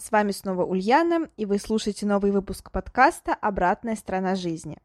С 0.00 0.10
вами 0.10 0.30
снова 0.30 0.64
Ульяна, 0.64 1.28
и 1.36 1.44
вы 1.44 1.58
слушаете 1.58 2.06
новый 2.06 2.30
выпуск 2.30 2.70
подкаста 2.70 3.34
«Обратная 3.34 3.96
сторона 3.96 4.34
жизни». 4.34 4.78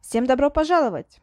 Всем 0.00 0.24
добро 0.24 0.50
пожаловать! 0.50 1.20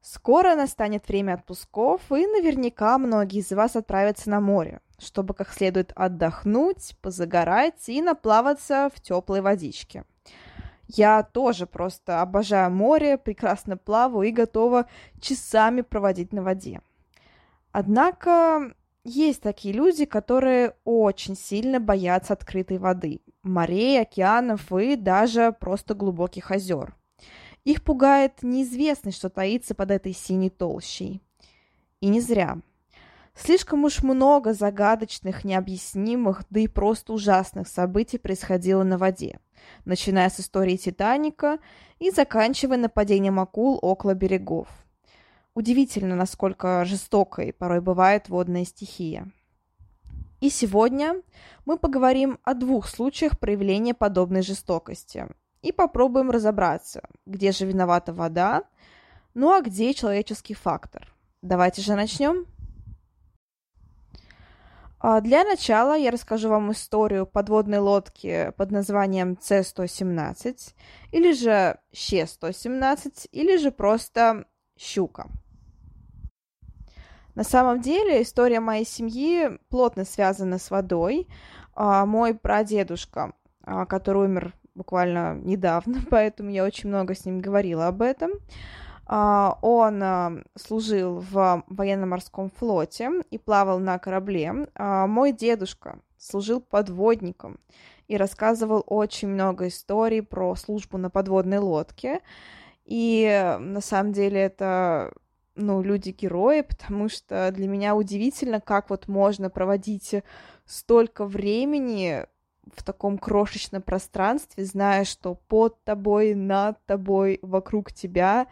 Скоро 0.00 0.54
настанет 0.54 1.06
время 1.06 1.34
отпусков, 1.34 2.00
и 2.10 2.26
наверняка 2.26 2.96
многие 2.96 3.40
из 3.40 3.52
вас 3.52 3.76
отправятся 3.76 4.30
на 4.30 4.40
море, 4.40 4.80
чтобы 4.98 5.34
как 5.34 5.52
следует 5.52 5.92
отдохнуть, 5.94 6.96
позагорать 7.02 7.86
и 7.88 8.00
наплаваться 8.00 8.90
в 8.94 9.00
теплой 9.02 9.42
водичке. 9.42 10.04
Я 10.86 11.22
тоже 11.22 11.66
просто 11.66 12.22
обожаю 12.22 12.70
море, 12.70 13.18
прекрасно 13.18 13.76
плаваю 13.76 14.26
и 14.26 14.32
готова 14.32 14.86
часами 15.20 15.82
проводить 15.82 16.32
на 16.32 16.42
воде. 16.42 16.80
Однако 17.72 18.72
есть 19.04 19.42
такие 19.42 19.74
люди, 19.74 20.06
которые 20.06 20.74
очень 20.84 21.36
сильно 21.36 21.78
боятся 21.78 22.32
открытой 22.32 22.78
воды, 22.78 23.20
морей, 23.42 24.00
океанов 24.00 24.72
и 24.72 24.96
даже 24.96 25.54
просто 25.58 25.94
глубоких 25.94 26.50
озер. 26.50 26.96
Их 27.64 27.82
пугает 27.82 28.42
неизвестность, 28.42 29.18
что 29.18 29.28
таится 29.28 29.74
под 29.74 29.90
этой 29.90 30.12
синей 30.12 30.50
толщей. 30.50 31.20
И 32.00 32.08
не 32.08 32.20
зря. 32.20 32.58
Слишком 33.34 33.84
уж 33.84 34.02
много 34.02 34.54
загадочных, 34.54 35.44
необъяснимых, 35.44 36.44
да 36.50 36.60
и 36.60 36.68
просто 36.68 37.12
ужасных 37.12 37.68
событий 37.68 38.16
происходило 38.16 38.84
на 38.84 38.96
воде, 38.96 39.40
начиная 39.84 40.30
с 40.30 40.40
истории 40.40 40.76
Титаника 40.76 41.58
и 41.98 42.10
заканчивая 42.10 42.78
нападением 42.78 43.40
акул 43.40 43.78
около 43.82 44.14
берегов– 44.14 44.68
Удивительно, 45.54 46.16
насколько 46.16 46.84
жестокой 46.84 47.52
порой 47.52 47.80
бывает 47.80 48.28
водная 48.28 48.64
стихия. 48.64 49.30
И 50.40 50.50
сегодня 50.50 51.22
мы 51.64 51.78
поговорим 51.78 52.40
о 52.42 52.54
двух 52.54 52.88
случаях 52.88 53.38
проявления 53.38 53.94
подобной 53.94 54.42
жестокости 54.42 55.28
и 55.62 55.70
попробуем 55.70 56.32
разобраться, 56.32 57.08
где 57.24 57.52
же 57.52 57.66
виновата 57.66 58.12
вода, 58.12 58.64
ну 59.32 59.52
а 59.52 59.62
где 59.62 59.94
человеческий 59.94 60.54
фактор. 60.54 61.14
Давайте 61.40 61.82
же 61.82 61.94
начнем. 61.94 62.46
А, 64.98 65.20
для 65.20 65.44
начала 65.44 65.96
я 65.96 66.10
расскажу 66.10 66.48
вам 66.48 66.72
историю 66.72 67.26
подводной 67.26 67.78
лодки 67.78 68.52
под 68.56 68.72
названием 68.72 69.38
С-117, 69.40 70.74
или 71.12 71.32
же 71.32 71.78
Щ-117, 71.92 73.28
или 73.30 73.56
же 73.56 73.70
просто 73.70 74.46
Щука– 74.76 75.28
на 77.34 77.42
самом 77.42 77.80
деле 77.80 78.22
история 78.22 78.60
моей 78.60 78.86
семьи 78.86 79.58
плотно 79.68 80.04
связана 80.04 80.58
с 80.58 80.70
водой. 80.70 81.28
А, 81.74 82.06
мой 82.06 82.34
прадедушка, 82.34 83.32
а, 83.64 83.86
который 83.86 84.26
умер 84.26 84.54
буквально 84.74 85.34
недавно, 85.34 86.00
поэтому 86.10 86.50
я 86.50 86.64
очень 86.64 86.88
много 86.88 87.14
с 87.14 87.24
ним 87.24 87.40
говорила 87.40 87.88
об 87.88 88.02
этом. 88.02 88.30
А, 89.06 89.58
он 89.62 90.44
служил 90.54 91.18
в 91.18 91.64
военно-морском 91.66 92.50
флоте 92.50 93.10
и 93.30 93.38
плавал 93.38 93.80
на 93.80 93.98
корабле. 93.98 94.68
Мой 94.78 95.32
дедушка 95.32 95.98
служил 96.16 96.60
подводником 96.60 97.58
и 98.06 98.16
рассказывал 98.16 98.84
очень 98.86 99.28
много 99.28 99.68
историй 99.68 100.22
про 100.22 100.54
службу 100.54 100.98
на 100.98 101.10
подводной 101.10 101.58
лодке. 101.58 102.20
И 102.84 103.56
на 103.58 103.80
самом 103.80 104.12
деле 104.12 104.40
это 104.40 105.12
ну, 105.56 105.82
люди-герои, 105.82 106.62
потому 106.62 107.08
что 107.08 107.50
для 107.52 107.68
меня 107.68 107.94
удивительно, 107.94 108.60
как 108.60 108.90
вот 108.90 109.08
можно 109.08 109.50
проводить 109.50 110.16
столько 110.66 111.24
времени 111.24 112.26
в 112.74 112.82
таком 112.82 113.18
крошечном 113.18 113.82
пространстве, 113.82 114.64
зная, 114.64 115.04
что 115.04 115.34
под 115.34 115.82
тобой, 115.84 116.34
над 116.34 116.84
тобой, 116.86 117.38
вокруг 117.42 117.92
тебя 117.92 118.46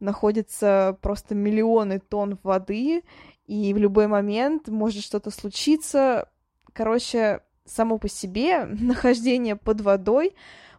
находятся 0.00 0.96
просто 1.00 1.34
миллионы 1.34 1.98
тонн 1.98 2.38
воды, 2.42 3.02
и 3.46 3.74
в 3.74 3.78
любой 3.78 4.06
момент 4.06 4.68
может 4.68 5.02
что-то 5.02 5.30
случиться. 5.30 6.28
Короче, 6.72 7.40
само 7.64 7.98
по 7.98 8.08
себе 8.08 8.64
нахождение 8.80 9.56
под 9.56 9.80
водой 9.80 10.34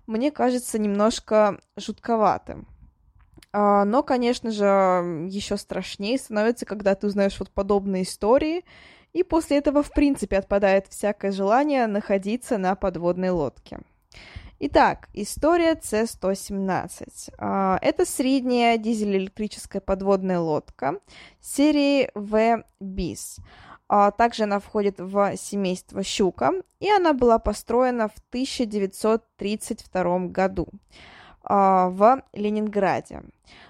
мне 0.05 0.31
кажется 0.31 0.79
немножко 0.79 1.59
жутковатым. 1.75 2.67
А, 3.51 3.85
но, 3.85 4.03
конечно 4.03 4.51
же, 4.51 4.65
еще 5.29 5.57
страшнее 5.57 6.17
становится, 6.17 6.65
когда 6.65 6.95
ты 6.95 7.07
узнаешь 7.07 7.39
вот 7.39 7.49
подобные 7.51 8.03
истории, 8.03 8.65
и 9.13 9.23
после 9.23 9.57
этого, 9.57 9.81
в 9.83 9.91
принципе, 9.91 10.37
отпадает 10.37 10.87
всякое 10.87 11.31
желание 11.31 11.87
находиться 11.87 12.57
на 12.57 12.75
подводной 12.75 13.29
лодке. 13.29 13.79
Итак, 14.59 15.09
история 15.13 15.79
С-117. 15.79 17.33
А, 17.37 17.77
это 17.81 18.05
средняя 18.05 18.77
дизель-электрическая 18.77 19.81
подводная 19.81 20.39
лодка 20.39 20.99
серии 21.39 22.09
V-BIS. 22.15 23.39
А, 23.87 24.11
также 24.11 24.43
она 24.43 24.59
входит 24.59 24.99
в 24.99 25.37
семейство 25.37 26.03
«Щука», 26.03 26.53
и 26.79 26.89
она 26.89 27.13
была 27.13 27.37
построена 27.39 28.07
в 28.07 28.15
1932 28.29 30.19
году. 30.27 30.67
А, 31.49 31.87
в 31.87 32.23
Ленинграде. 32.33 33.23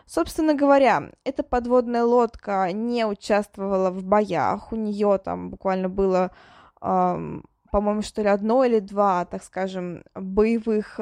Собственно 0.07 0.55
говоря, 0.55 1.11
эта 1.23 1.43
подводная 1.43 2.03
лодка 2.05 2.71
не 2.71 3.05
участвовала 3.05 3.91
в 3.91 4.03
боях, 4.03 4.71
у 4.71 4.75
нее 4.75 5.19
там 5.23 5.51
буквально 5.51 5.87
было, 5.87 6.31
по-моему, 6.79 8.01
что 8.01 8.23
ли, 8.23 8.29
одно 8.29 8.63
или 8.63 8.79
два, 8.79 9.25
так 9.25 9.43
скажем, 9.43 10.03
боевых 10.15 10.99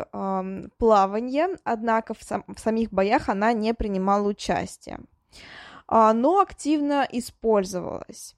плавания, 0.78 1.58
однако 1.64 2.14
в, 2.14 2.24
сам, 2.24 2.44
в 2.48 2.60
самих 2.60 2.92
боях 2.92 3.30
она 3.30 3.54
не 3.54 3.74
принимала 3.74 4.28
участие, 4.28 5.00
а, 5.88 6.12
но 6.12 6.42
активно 6.42 7.08
использовалась. 7.10 8.36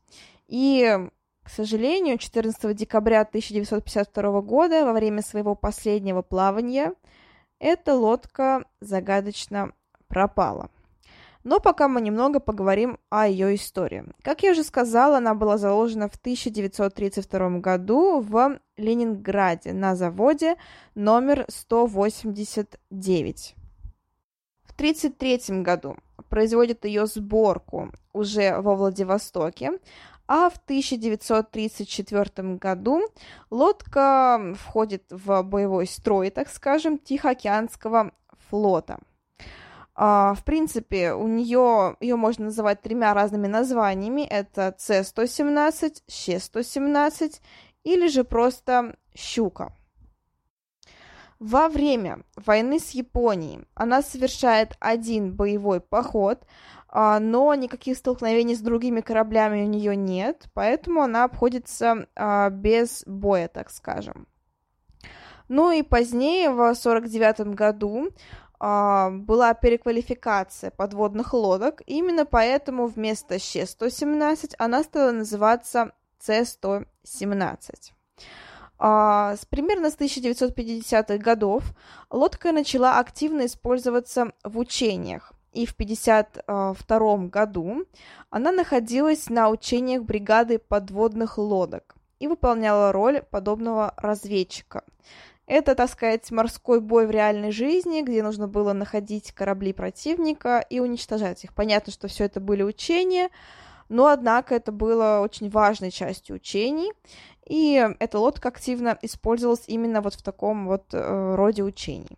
И 0.47 1.09
к 1.41 1.49
сожалению, 1.49 2.19
14 2.19 2.75
декабря 2.75 3.21
1952 3.21 4.41
года 4.41 4.85
во 4.85 4.93
время 4.93 5.23
своего 5.23 5.55
последнего 5.55 6.21
плавания 6.21 6.93
эта 7.59 7.95
лодка 7.95 8.65
загадочно 8.81 9.71
пропала. 10.07 10.69
Но 11.43 11.59
пока 11.61 11.87
мы 11.87 12.01
немного 12.01 12.41
поговорим 12.41 12.99
о 13.09 13.27
ее 13.27 13.55
истории. 13.55 14.03
Как 14.21 14.43
я 14.43 14.51
уже 14.51 14.63
сказала, 14.63 15.17
она 15.17 15.33
была 15.33 15.57
заложена 15.57 16.09
в 16.09 16.15
1932 16.15 17.59
году 17.59 18.19
в 18.19 18.59
Ленинграде 18.75 19.71
на 19.71 19.95
заводе 19.95 20.57
номер 20.93 21.45
189. 21.47 23.55
В 24.65 24.73
1933 24.73 25.61
году 25.61 25.95
производят 26.29 26.83
ее 26.83 27.07
сборку 27.07 27.93
уже 28.11 28.59
во 28.59 28.75
Владивостоке, 28.75 29.79
а 30.27 30.49
в 30.49 30.57
1934 30.57 32.55
году 32.55 33.01
лодка 33.49 34.53
входит 34.59 35.05
в 35.09 35.41
боевой 35.43 35.87
строй, 35.87 36.29
так 36.29 36.49
скажем, 36.49 36.97
Тихоокеанского 36.97 38.11
флота. 38.49 38.99
А, 39.99 40.35
в 40.35 40.43
принципе, 40.43 41.13
у 41.13 41.27
нее 41.27 41.97
ее 41.99 42.15
можно 42.17 42.45
называть 42.45 42.81
тремя 42.81 43.13
разными 43.15 43.47
названиями. 43.47 44.21
Это 44.21 44.75
С-117, 44.77 46.03
Щ-117 46.07 47.41
или 47.83 48.07
же 48.07 48.23
просто 48.23 48.95
«Щука». 49.15 49.73
Во 51.39 51.69
время 51.69 52.23
войны 52.35 52.79
с 52.79 52.91
Японией 52.91 53.65
она 53.75 54.01
совершает 54.01 54.75
один 54.79 55.35
боевой 55.35 55.79
поход, 55.79 56.43
но 56.93 57.53
никаких 57.53 57.97
столкновений 57.97 58.55
с 58.55 58.61
другими 58.61 59.01
кораблями 59.01 59.63
у 59.63 59.67
нее 59.67 59.95
нет, 59.95 60.45
поэтому 60.53 61.01
она 61.01 61.25
обходится 61.25 62.07
а, 62.15 62.49
без 62.49 63.03
боя, 63.05 63.47
так 63.47 63.69
скажем. 63.69 64.27
Ну 65.49 65.71
и 65.71 65.81
позднее, 65.81 66.49
в 66.49 66.61
1949 66.61 67.55
году, 67.55 68.09
а, 68.59 69.09
была 69.11 69.53
переквалификация 69.53 70.71
подводных 70.71 71.33
лодок, 71.33 71.81
именно 71.85 72.25
поэтому 72.25 72.87
вместо 72.87 73.39
Щ-117 73.39 74.55
она 74.57 74.83
стала 74.83 75.11
называться 75.11 75.91
С-117. 76.19 77.91
А, 78.79 79.35
с 79.35 79.45
примерно 79.45 79.89
с 79.89 79.97
1950-х 79.97 81.17
годов 81.17 81.63
лодка 82.09 82.51
начала 82.51 82.99
активно 82.99 83.45
использоваться 83.45 84.33
в 84.43 84.57
учениях, 84.57 85.33
и 85.53 85.65
в 85.65 85.71
1952 85.71 87.17
году 87.27 87.85
она 88.29 88.51
находилась 88.51 89.29
на 89.29 89.49
учениях 89.49 90.03
бригады 90.03 90.59
подводных 90.59 91.37
лодок 91.37 91.95
и 92.19 92.27
выполняла 92.27 92.91
роль 92.91 93.21
подобного 93.21 93.93
разведчика. 93.97 94.83
Это, 95.45 95.75
так 95.75 95.89
сказать, 95.89 96.29
морской 96.29 96.81
бой 96.81 97.07
в 97.07 97.11
реальной 97.11 97.51
жизни, 97.51 98.01
где 98.01 98.21
нужно 98.21 98.49
было 98.49 98.73
находить 98.73 99.31
корабли 99.31 99.71
противника 99.71 100.59
и 100.69 100.81
уничтожать 100.81 101.45
их. 101.45 101.53
Понятно, 101.53 101.93
что 101.93 102.09
все 102.09 102.25
это 102.25 102.41
были 102.41 102.63
учения, 102.63 103.29
но, 103.87 104.07
однако, 104.07 104.55
это 104.55 104.73
было 104.73 105.21
очень 105.21 105.49
важной 105.49 105.91
частью 105.91 106.35
учений, 106.35 106.91
и 107.45 107.87
эта 107.99 108.19
лодка 108.19 108.49
активно 108.49 108.97
использовалась 109.01 109.63
именно 109.67 110.01
вот 110.01 110.15
в 110.15 110.21
таком 110.21 110.67
вот 110.67 110.93
э, 110.93 111.35
роде 111.35 111.63
учений. 111.63 112.17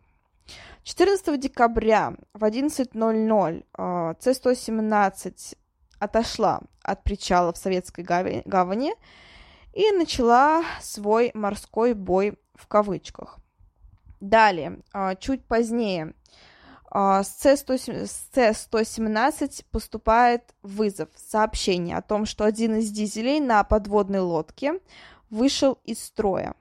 14 0.89 1.39
декабря 1.39 2.15
в 2.33 2.43
11.00 2.43 3.65
э, 3.77 4.13
С-117 4.19 5.55
отошла 5.99 6.61
от 6.81 7.03
причала 7.03 7.53
в 7.53 7.57
Советской 7.57 8.01
гавани 8.01 8.95
и 9.73 9.91
начала 9.91 10.63
свой 10.81 11.29
морской 11.35 11.93
бой 11.93 12.39
в 12.55 12.65
кавычках. 12.65 13.37
Далее, 14.19 14.79
э, 14.91 15.15
чуть 15.19 15.45
позднее, 15.45 16.15
а, 16.89 17.21
с 17.21 17.45
С-117 17.45 19.65
поступает 19.69 20.55
вызов, 20.63 21.09
сообщение 21.15 21.97
о 21.97 22.01
том, 22.01 22.25
что 22.25 22.45
один 22.45 22.77
из 22.77 22.89
дизелей 22.89 23.39
на 23.39 23.63
подводной 23.63 24.21
лодке 24.21 24.79
вышел 25.29 25.77
из 25.83 26.03
строя. 26.03 26.55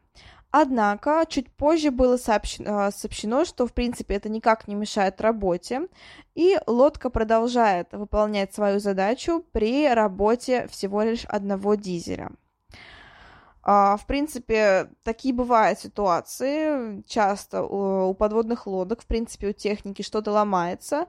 Однако 0.50 1.24
чуть 1.28 1.50
позже 1.52 1.90
было 1.90 2.16
сообщено, 2.16 2.90
сообщено, 2.90 3.44
что 3.44 3.66
в 3.66 3.74
принципе 3.74 4.14
это 4.14 4.30
никак 4.30 4.66
не 4.66 4.74
мешает 4.74 5.20
работе, 5.20 5.88
и 6.34 6.58
лодка 6.66 7.10
продолжает 7.10 7.92
выполнять 7.92 8.54
свою 8.54 8.80
задачу 8.80 9.44
при 9.52 9.86
работе 9.92 10.66
всего 10.68 11.02
лишь 11.02 11.26
одного 11.26 11.74
дизеля. 11.74 12.30
А, 13.62 13.98
в 13.98 14.06
принципе, 14.06 14.88
такие 15.02 15.34
бывают 15.34 15.78
ситуации. 15.78 17.02
Часто 17.06 17.62
у 17.62 18.14
подводных 18.14 18.66
лодок, 18.66 19.02
в 19.02 19.06
принципе, 19.06 19.48
у 19.48 19.52
техники 19.52 20.00
что-то 20.00 20.32
ломается 20.32 21.06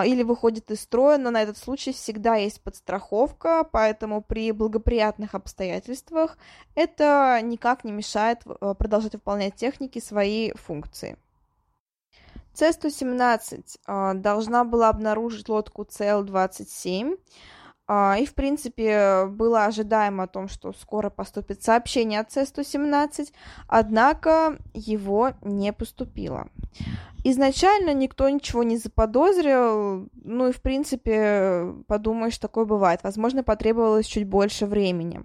или 0.00 0.22
выходит 0.22 0.70
из 0.70 0.80
строя, 0.80 1.18
но 1.18 1.30
на 1.30 1.42
этот 1.42 1.58
случай 1.58 1.92
всегда 1.92 2.36
есть 2.36 2.62
подстраховка, 2.62 3.68
поэтому 3.70 4.22
при 4.22 4.50
благоприятных 4.52 5.34
обстоятельствах 5.34 6.38
это 6.74 7.38
никак 7.42 7.84
не 7.84 7.92
мешает 7.92 8.38
а, 8.46 8.74
продолжать 8.74 9.12
выполнять 9.12 9.54
техники 9.54 9.98
свои 9.98 10.52
функции. 10.52 11.18
С-117 12.54 14.20
должна 14.20 14.64
была 14.64 14.90
обнаружить 14.90 15.48
лодку 15.48 15.84
ЦЛ-27, 15.84 17.14
а, 17.14 17.16
и, 17.88 18.26
в 18.26 18.34
принципе, 18.34 19.26
было 19.26 19.66
ожидаемо 19.66 20.24
о 20.24 20.28
том, 20.28 20.48
что 20.48 20.72
скоро 20.72 21.10
поступит 21.10 21.62
сообщение 21.62 22.20
от 22.20 22.32
С-117, 22.32 23.32
однако 23.66 24.56
его 24.72 25.32
не 25.42 25.72
поступило. 25.72 26.48
Изначально 27.24 27.92
никто 27.94 28.28
ничего 28.28 28.62
не 28.62 28.78
заподозрил, 28.78 30.08
ну 30.14 30.48
и, 30.48 30.52
в 30.52 30.60
принципе, 30.62 31.72
подумаешь, 31.86 32.38
такое 32.38 32.64
бывает. 32.64 33.00
Возможно, 33.02 33.44
потребовалось 33.44 34.06
чуть 34.06 34.26
больше 34.26 34.66
времени. 34.66 35.20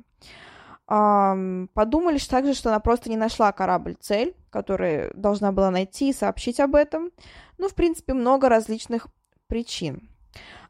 Подумали 0.86 2.18
также, 2.30 2.54
что 2.54 2.70
она 2.70 2.80
просто 2.80 3.10
не 3.10 3.18
нашла 3.18 3.52
корабль-цель, 3.52 4.36
который 4.50 5.12
должна 5.16 5.52
была 5.52 5.72
найти 5.72 6.10
и 6.10 6.14
сообщить 6.14 6.60
об 6.60 6.76
этом. 6.76 7.12
Ну, 7.58 7.68
в 7.68 7.76
принципе, 7.76 8.14
много 8.14 8.48
различных 8.48 9.08
причин. 9.48 10.10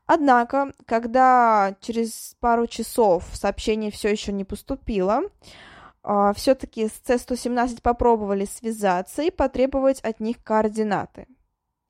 Однако, 0.07 0.71
когда 0.85 1.75
через 1.81 2.35
пару 2.39 2.65
часов 2.65 3.25
сообщение 3.33 3.91
все 3.91 4.09
еще 4.09 4.31
не 4.31 4.45
поступило, 4.45 5.21
а, 6.01 6.31
все-таки 6.33 6.87
с 6.87 7.01
С-117 7.05 7.81
попробовали 7.81 8.45
связаться 8.45 9.21
и 9.21 9.31
потребовать 9.31 9.99
от 9.99 10.21
них 10.21 10.41
координаты. 10.41 11.27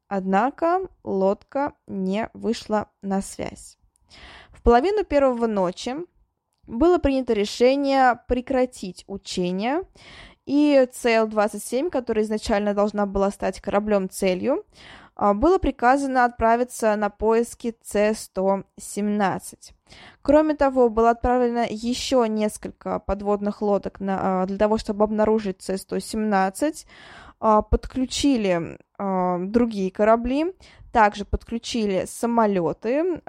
Однако 0.07 0.87
лодка 1.03 1.73
не 1.85 2.29
вышла 2.33 2.89
на 3.03 3.21
связь. 3.21 3.77
В 4.49 4.63
половину 4.63 5.03
первого 5.03 5.45
ночи 5.45 5.95
было 6.65 6.97
принято 6.97 7.33
решение 7.33 8.19
прекратить 8.27 9.03
учения, 9.07 9.83
и 10.47 10.87
ЦЛ-27, 10.91 11.89
которая 11.91 12.23
изначально 12.23 12.73
должна 12.73 13.05
была 13.05 13.29
стать 13.31 13.59
кораблем-целью, 13.59 14.65
было 15.17 15.57
приказано 15.57 16.25
отправиться 16.25 16.95
на 16.95 17.09
поиски 17.09 17.75
С-117. 17.83 19.73
Кроме 20.21 20.55
того, 20.55 20.89
было 20.89 21.11
отправлено 21.11 21.65
еще 21.69 22.25
несколько 22.27 22.99
подводных 22.99 23.61
лодок 23.61 23.99
на, 23.99 24.43
а, 24.43 24.45
для 24.45 24.57
того, 24.57 24.77
чтобы 24.77 25.03
обнаружить 25.03 25.63
С-117. 25.63 26.85
А, 27.39 27.61
подключили 27.61 28.77
другие 28.99 29.91
корабли, 29.91 30.55
также 30.91 31.23
подключили 31.23 32.05
самолеты 32.07 33.21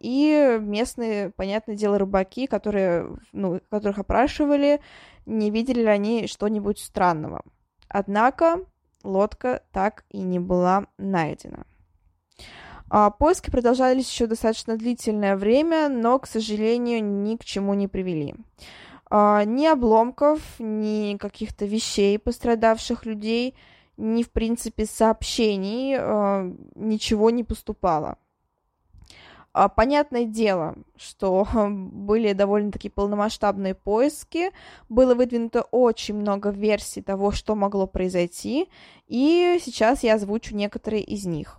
и 0.00 0.58
местные, 0.62 1.28
понятное 1.28 1.76
дело, 1.76 1.98
рыбаки, 1.98 2.46
которые, 2.46 3.14
ну, 3.32 3.60
которых 3.68 3.98
опрашивали, 3.98 4.80
не 5.26 5.50
видели 5.50 5.80
ли 5.80 5.88
они 5.88 6.26
что-нибудь 6.26 6.78
странного. 6.78 7.42
Однако 7.88 8.60
лодка 9.04 9.62
так 9.72 10.04
и 10.10 10.18
не 10.18 10.38
была 10.40 10.86
найдена. 10.98 11.66
А, 12.90 13.10
поиски 13.10 13.50
продолжались 13.50 14.10
еще 14.10 14.26
достаточно 14.26 14.76
длительное 14.76 15.36
время, 15.36 15.88
но, 15.88 16.18
к 16.18 16.26
сожалению, 16.26 17.04
ни 17.04 17.36
к 17.36 17.44
чему 17.44 17.74
не 17.74 17.88
привели. 17.88 18.34
А, 19.10 19.44
ни 19.44 19.66
обломков, 19.66 20.40
ни 20.58 21.16
каких-то 21.16 21.66
вещей 21.66 22.18
пострадавших 22.18 23.06
людей, 23.06 23.54
ни, 23.96 24.22
в 24.22 24.30
принципе, 24.30 24.86
сообщений, 24.86 25.96
а, 25.98 26.50
ничего 26.74 27.30
не 27.30 27.44
поступало. 27.44 28.18
А, 29.54 29.68
понятное 29.68 30.24
дело, 30.24 30.74
что 30.96 31.46
были 31.54 32.32
довольно-таки 32.32 32.88
полномасштабные 32.88 33.76
поиски, 33.76 34.50
было 34.88 35.14
выдвинуто 35.14 35.62
очень 35.70 36.16
много 36.16 36.50
версий 36.50 37.02
того, 37.02 37.30
что 37.30 37.54
могло 37.54 37.86
произойти, 37.86 38.68
и 39.06 39.60
сейчас 39.64 40.02
я 40.02 40.14
озвучу 40.14 40.56
некоторые 40.56 41.04
из 41.04 41.24
них. 41.24 41.58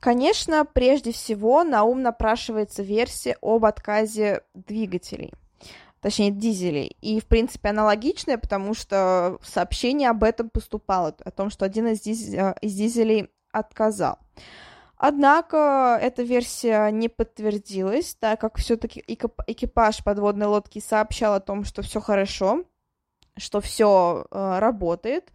Конечно, 0.00 0.66
прежде 0.66 1.12
всего 1.12 1.64
на 1.64 1.84
ум 1.84 2.02
напрашивается 2.02 2.82
версия 2.82 3.38
об 3.40 3.64
отказе 3.64 4.42
двигателей, 4.52 5.32
точнее 6.02 6.30
дизелей. 6.30 6.94
И, 7.00 7.20
в 7.20 7.24
принципе, 7.24 7.70
аналогичная, 7.70 8.36
потому 8.36 8.74
что 8.74 9.38
сообщение 9.42 10.10
об 10.10 10.24
этом 10.24 10.50
поступало, 10.50 11.16
о 11.24 11.30
том, 11.30 11.48
что 11.48 11.64
один 11.64 11.86
из, 11.86 12.02
диз... 12.02 12.34
Э, 12.34 12.54
из 12.60 12.74
дизелей 12.74 13.30
отказал. 13.50 14.18
Однако 15.06 15.98
эта 16.00 16.22
версия 16.22 16.88
не 16.88 17.10
подтвердилась, 17.10 18.14
так 18.14 18.40
как 18.40 18.56
все-таки 18.56 19.04
экипаж 19.06 20.02
подводной 20.02 20.46
лодки 20.46 20.78
сообщал 20.80 21.34
о 21.34 21.40
том, 21.40 21.64
что 21.64 21.82
все 21.82 22.00
хорошо, 22.00 22.64
что 23.36 23.60
все 23.60 24.24
э, 24.30 24.58
работает. 24.60 25.30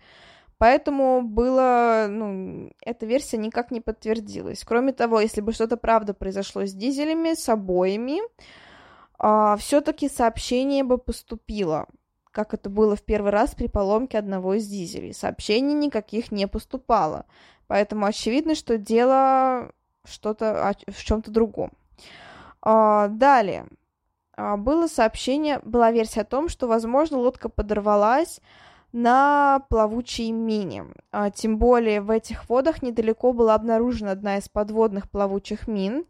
Поэтому 0.58 1.22
было, 1.22 2.08
ну, 2.10 2.72
эта 2.84 3.06
версия 3.06 3.38
никак 3.38 3.70
не 3.70 3.80
подтвердилась. 3.80 4.64
Кроме 4.64 4.92
того, 4.92 5.20
если 5.20 5.42
бы 5.42 5.54
что-то 5.54 5.78
правда 5.78 6.16
произошло 6.16 6.66
с 6.66 6.74
дизелями, 6.74 7.36
с 7.36 7.48
обоими, 7.48 8.22
э, 9.20 9.56
все-таки 9.60 10.10
сообщение 10.10 10.84
бы 10.84 10.98
поступило, 10.98 11.86
как 12.40 12.54
это 12.54 12.70
было 12.70 12.96
в 12.96 13.02
первый 13.02 13.32
раз 13.32 13.54
при 13.54 13.68
поломке 13.68 14.18
одного 14.18 14.54
из 14.54 14.66
дизелей. 14.66 15.14
Сообщений 15.14 15.74
никаких 15.74 16.32
не 16.32 16.48
поступало. 16.48 17.26
Поэтому 17.68 18.06
очевидно, 18.06 18.56
что 18.56 18.78
дело 18.78 19.74
что-то 20.06 20.74
в 20.88 21.04
чем-то 21.04 21.32
другом. 21.32 21.74
А, 22.62 23.10
далее. 23.10 23.66
А, 24.38 24.56
было 24.56 24.88
сообщение, 24.88 25.60
была 25.64 25.92
версия 25.92 26.22
о 26.22 26.24
том, 26.24 26.48
что, 26.48 26.68
возможно, 26.70 27.18
лодка 27.18 27.50
подорвалась 27.50 28.40
на 28.94 29.66
плавучей 29.68 30.32
мине. 30.32 30.86
А, 31.12 31.32
тем 31.32 31.58
более 31.58 32.00
в 32.00 32.10
этих 32.10 32.48
водах 32.48 32.82
недалеко 32.82 33.34
была 33.34 33.56
обнаружена 33.56 34.12
одна 34.12 34.38
из 34.38 34.48
подводных 34.48 35.10
плавучих 35.10 35.68
мин. 35.68 36.06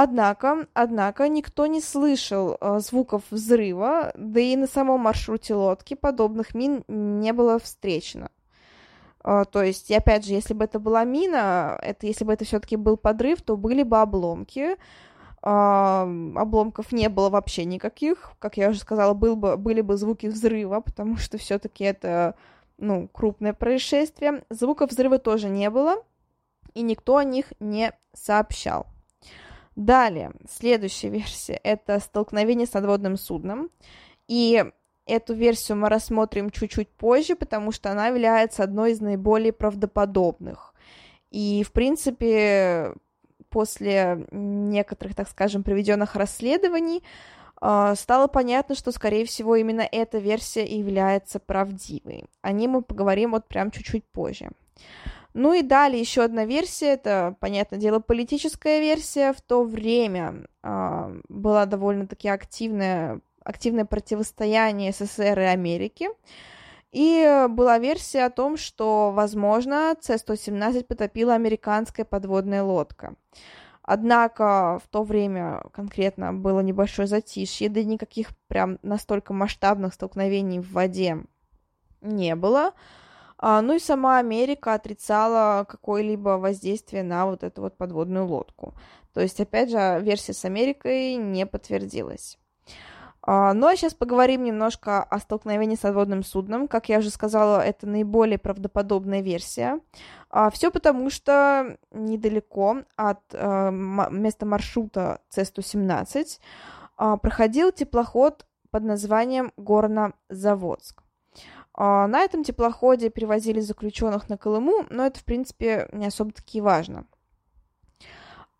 Однако, 0.00 0.68
однако 0.74 1.26
никто 1.28 1.66
не 1.66 1.80
слышал 1.80 2.56
э, 2.60 2.78
звуков 2.78 3.24
взрыва, 3.32 4.12
да 4.14 4.38
и 4.38 4.54
на 4.54 4.68
самом 4.68 5.00
маршруте 5.00 5.56
лодки 5.56 5.94
подобных 5.94 6.54
мин 6.54 6.84
не 6.86 7.32
было 7.32 7.58
встречено. 7.58 8.30
А, 9.24 9.44
то 9.44 9.60
есть, 9.60 9.90
опять 9.90 10.24
же, 10.24 10.34
если 10.34 10.54
бы 10.54 10.66
это 10.66 10.78
была 10.78 11.02
мина, 11.02 11.76
это, 11.82 12.06
если 12.06 12.24
бы 12.24 12.32
это 12.32 12.44
все-таки 12.44 12.76
был 12.76 12.96
подрыв, 12.96 13.42
то 13.42 13.56
были 13.56 13.82
бы 13.82 14.00
обломки. 14.00 14.76
обломков 15.42 16.92
не 16.92 17.08
было 17.08 17.28
вообще 17.28 17.64
никаких. 17.64 18.34
Как 18.38 18.56
я 18.56 18.68
уже 18.68 18.78
сказала, 18.78 19.14
был 19.14 19.34
бы, 19.34 19.56
были 19.56 19.80
бы 19.80 19.96
звуки 19.96 20.28
взрыва, 20.28 20.78
потому 20.80 21.16
что 21.16 21.38
все-таки 21.38 21.82
это 21.82 22.36
ну, 22.76 23.08
крупное 23.08 23.52
происшествие. 23.52 24.44
Звуков 24.48 24.92
взрыва 24.92 25.18
тоже 25.18 25.48
не 25.48 25.68
было, 25.70 25.96
и 26.74 26.82
никто 26.82 27.16
о 27.16 27.24
них 27.24 27.52
не 27.58 27.90
сообщал. 28.12 28.86
Далее, 29.78 30.32
следующая 30.50 31.08
версия– 31.20 31.60
это 31.62 32.00
столкновение 32.00 32.66
с 32.66 32.72
надводным 32.72 33.16
судном. 33.16 33.70
И 34.26 34.64
эту 35.06 35.34
версию 35.34 35.78
мы 35.78 35.88
рассмотрим 35.88 36.50
чуть-чуть 36.50 36.90
позже, 36.90 37.36
потому 37.36 37.70
что 37.70 37.92
она 37.92 38.08
является 38.08 38.64
одной 38.64 38.90
из 38.90 39.00
наиболее 39.00 39.52
правдоподобных. 39.52 40.74
И, 41.30 41.62
в 41.62 41.70
принципе, 41.70 42.92
после 43.50 44.26
некоторых, 44.32 45.14
так 45.14 45.28
скажем, 45.28 45.62
приведенных 45.62 46.16
расследований, 46.16 47.04
а, 47.60 47.94
стало 47.94 48.26
понятно, 48.26 48.74
что, 48.74 48.90
скорее 48.90 49.26
всего, 49.26 49.54
именно 49.54 49.88
эта 49.92 50.18
версия 50.18 50.66
является 50.66 51.38
правдивой. 51.38 52.24
О 52.42 52.50
ней 52.50 52.66
мы 52.66 52.82
поговорим 52.82 53.30
вот 53.30 53.46
прям 53.46 53.70
чуть-чуть 53.70 54.04
позже. 54.06 54.50
Ну 55.34 55.52
и 55.52 55.62
далее 55.62 56.00
еще 56.00 56.22
одна 56.22 56.44
версия, 56.44 56.94
это, 56.94 57.36
понятное 57.40 57.78
дело, 57.78 58.00
политическая 58.00 58.80
версия. 58.80 59.32
В 59.32 59.40
то 59.40 59.62
время 59.62 60.46
э, 60.62 61.20
была 61.28 61.66
довольно-таки 61.66 62.28
активное, 62.28 63.20
активное 63.44 63.84
противостояние 63.84 64.92
СССР 64.92 65.38
и 65.40 65.44
Америки. 65.44 66.08
И 66.90 67.46
была 67.50 67.78
версия 67.78 68.24
о 68.24 68.30
том, 68.30 68.56
что, 68.56 69.12
возможно, 69.12 69.94
С-117 70.00 70.84
потопила 70.84 71.34
американская 71.34 72.06
подводная 72.06 72.62
лодка. 72.62 73.14
Однако 73.82 74.80
в 74.84 74.88
то 74.88 75.02
время 75.02 75.62
конкретно 75.72 76.34
было 76.34 76.60
небольшое 76.60 77.08
затишье, 77.08 77.70
да 77.70 77.82
никаких 77.82 78.36
прям 78.46 78.78
настолько 78.82 79.32
масштабных 79.32 79.94
столкновений 79.94 80.60
в 80.60 80.72
воде 80.72 81.24
не 82.02 82.34
было. 82.34 82.72
А, 83.38 83.62
ну 83.62 83.74
и 83.74 83.78
сама 83.78 84.18
Америка 84.18 84.74
отрицала 84.74 85.64
какое-либо 85.64 86.38
воздействие 86.38 87.02
на 87.02 87.26
вот 87.26 87.44
эту 87.44 87.62
вот 87.62 87.76
подводную 87.76 88.26
лодку. 88.26 88.74
То 89.14 89.20
есть, 89.20 89.40
опять 89.40 89.70
же, 89.70 90.00
версия 90.02 90.32
с 90.32 90.44
Америкой 90.44 91.14
не 91.16 91.46
подтвердилась. 91.46 92.38
А, 93.30 93.52
ну 93.52 93.66
а 93.66 93.76
сейчас 93.76 93.92
поговорим 93.92 94.42
немножко 94.42 95.02
о 95.02 95.18
столкновении 95.18 95.76
с 95.76 95.80
подводным 95.80 96.22
судном. 96.22 96.66
Как 96.66 96.88
я 96.88 96.98
уже 96.98 97.10
сказала, 97.10 97.60
это 97.60 97.86
наиболее 97.86 98.38
правдоподобная 98.38 99.20
версия. 99.20 99.80
А, 100.30 100.50
Все 100.50 100.70
потому, 100.70 101.10
что 101.10 101.76
недалеко 101.90 102.78
от 102.96 103.20
э, 103.32 103.70
места 103.70 104.46
маршрута 104.46 105.20
С-117 105.28 106.40
а, 106.96 107.16
проходил 107.18 107.70
теплоход 107.70 108.46
под 108.70 108.84
названием 108.84 109.52
Горно-Заводск. 109.58 111.02
На 111.76 112.20
этом 112.20 112.42
теплоходе 112.42 113.08
перевозили 113.08 113.60
заключенных 113.60 114.28
на 114.28 114.36
Колыму, 114.36 114.86
но 114.90 115.06
это, 115.06 115.20
в 115.20 115.24
принципе, 115.24 115.88
не 115.92 116.06
особо-таки 116.06 116.60
важно. 116.60 117.06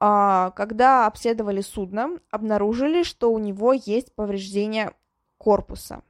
А, 0.01 0.53
когда 0.53 1.07
обследовали 1.07 1.61
судно, 1.61 2.19
обнаружили, 2.31 3.03
что 3.03 3.33
у 3.33 3.39
него 3.39 3.73
есть 3.73 4.15
повреждения 4.15 4.93
корпуса. 5.39 6.03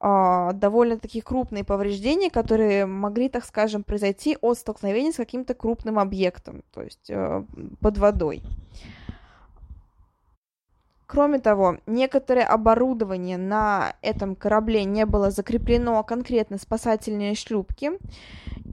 А, 0.00 0.52
довольно-таки 0.52 1.20
крупные 1.20 1.64
повреждения, 1.64 2.30
которые 2.30 2.86
могли, 2.86 3.28
так 3.28 3.44
скажем, 3.44 3.82
произойти 3.82 4.36
от 4.40 4.58
столкновения 4.58 5.12
с 5.12 5.16
каким-то 5.16 5.54
крупным 5.54 5.98
объектом, 5.98 6.62
то 6.72 6.82
есть 6.82 7.10
э, 7.10 7.42
под 7.80 7.98
водой. 7.98 8.42
Кроме 11.08 11.38
того, 11.38 11.78
некоторое 11.86 12.44
оборудование 12.44 13.38
на 13.38 13.94
этом 14.02 14.36
корабле 14.36 14.84
не 14.84 15.06
было 15.06 15.30
закреплено 15.30 16.02
конкретно 16.02 16.58
спасательные 16.58 17.34
шлюпки, 17.34 17.92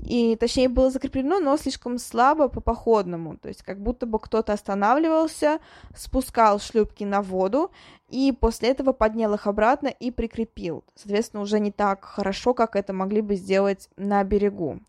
и 0.06 0.36
точнее 0.36 0.68
было 0.68 0.92
закреплено, 0.92 1.39
но 1.39 1.56
слишком 1.56 1.98
слабо 1.98 2.50
по 2.50 2.60
походному, 2.60 3.38
то 3.38 3.48
есть 3.48 3.63
как 3.63 3.80
будто 3.80 4.06
бы 4.06 4.20
кто-то 4.20 4.51
останавливался, 4.51 5.60
спускал 5.96 6.60
шлюпки 6.60 7.06
на 7.06 7.22
воду, 7.22 7.72
и 8.10 8.34
после 8.34 8.72
этого 8.72 8.92
поднял 8.92 9.34
их 9.34 9.48
обратно 9.48 9.88
и 9.88 10.12
прикрепил. 10.12 10.84
Соответственно, 10.94 11.42
уже 11.42 11.62
не 11.62 11.72
так 11.72 12.04
хорошо, 12.04 12.54
как 12.54 12.75
это 12.75 12.92
могли 12.92 13.22
бы 13.22 13.36
сделать 13.36 13.88
на 13.96 14.22
берегу. 14.25 14.82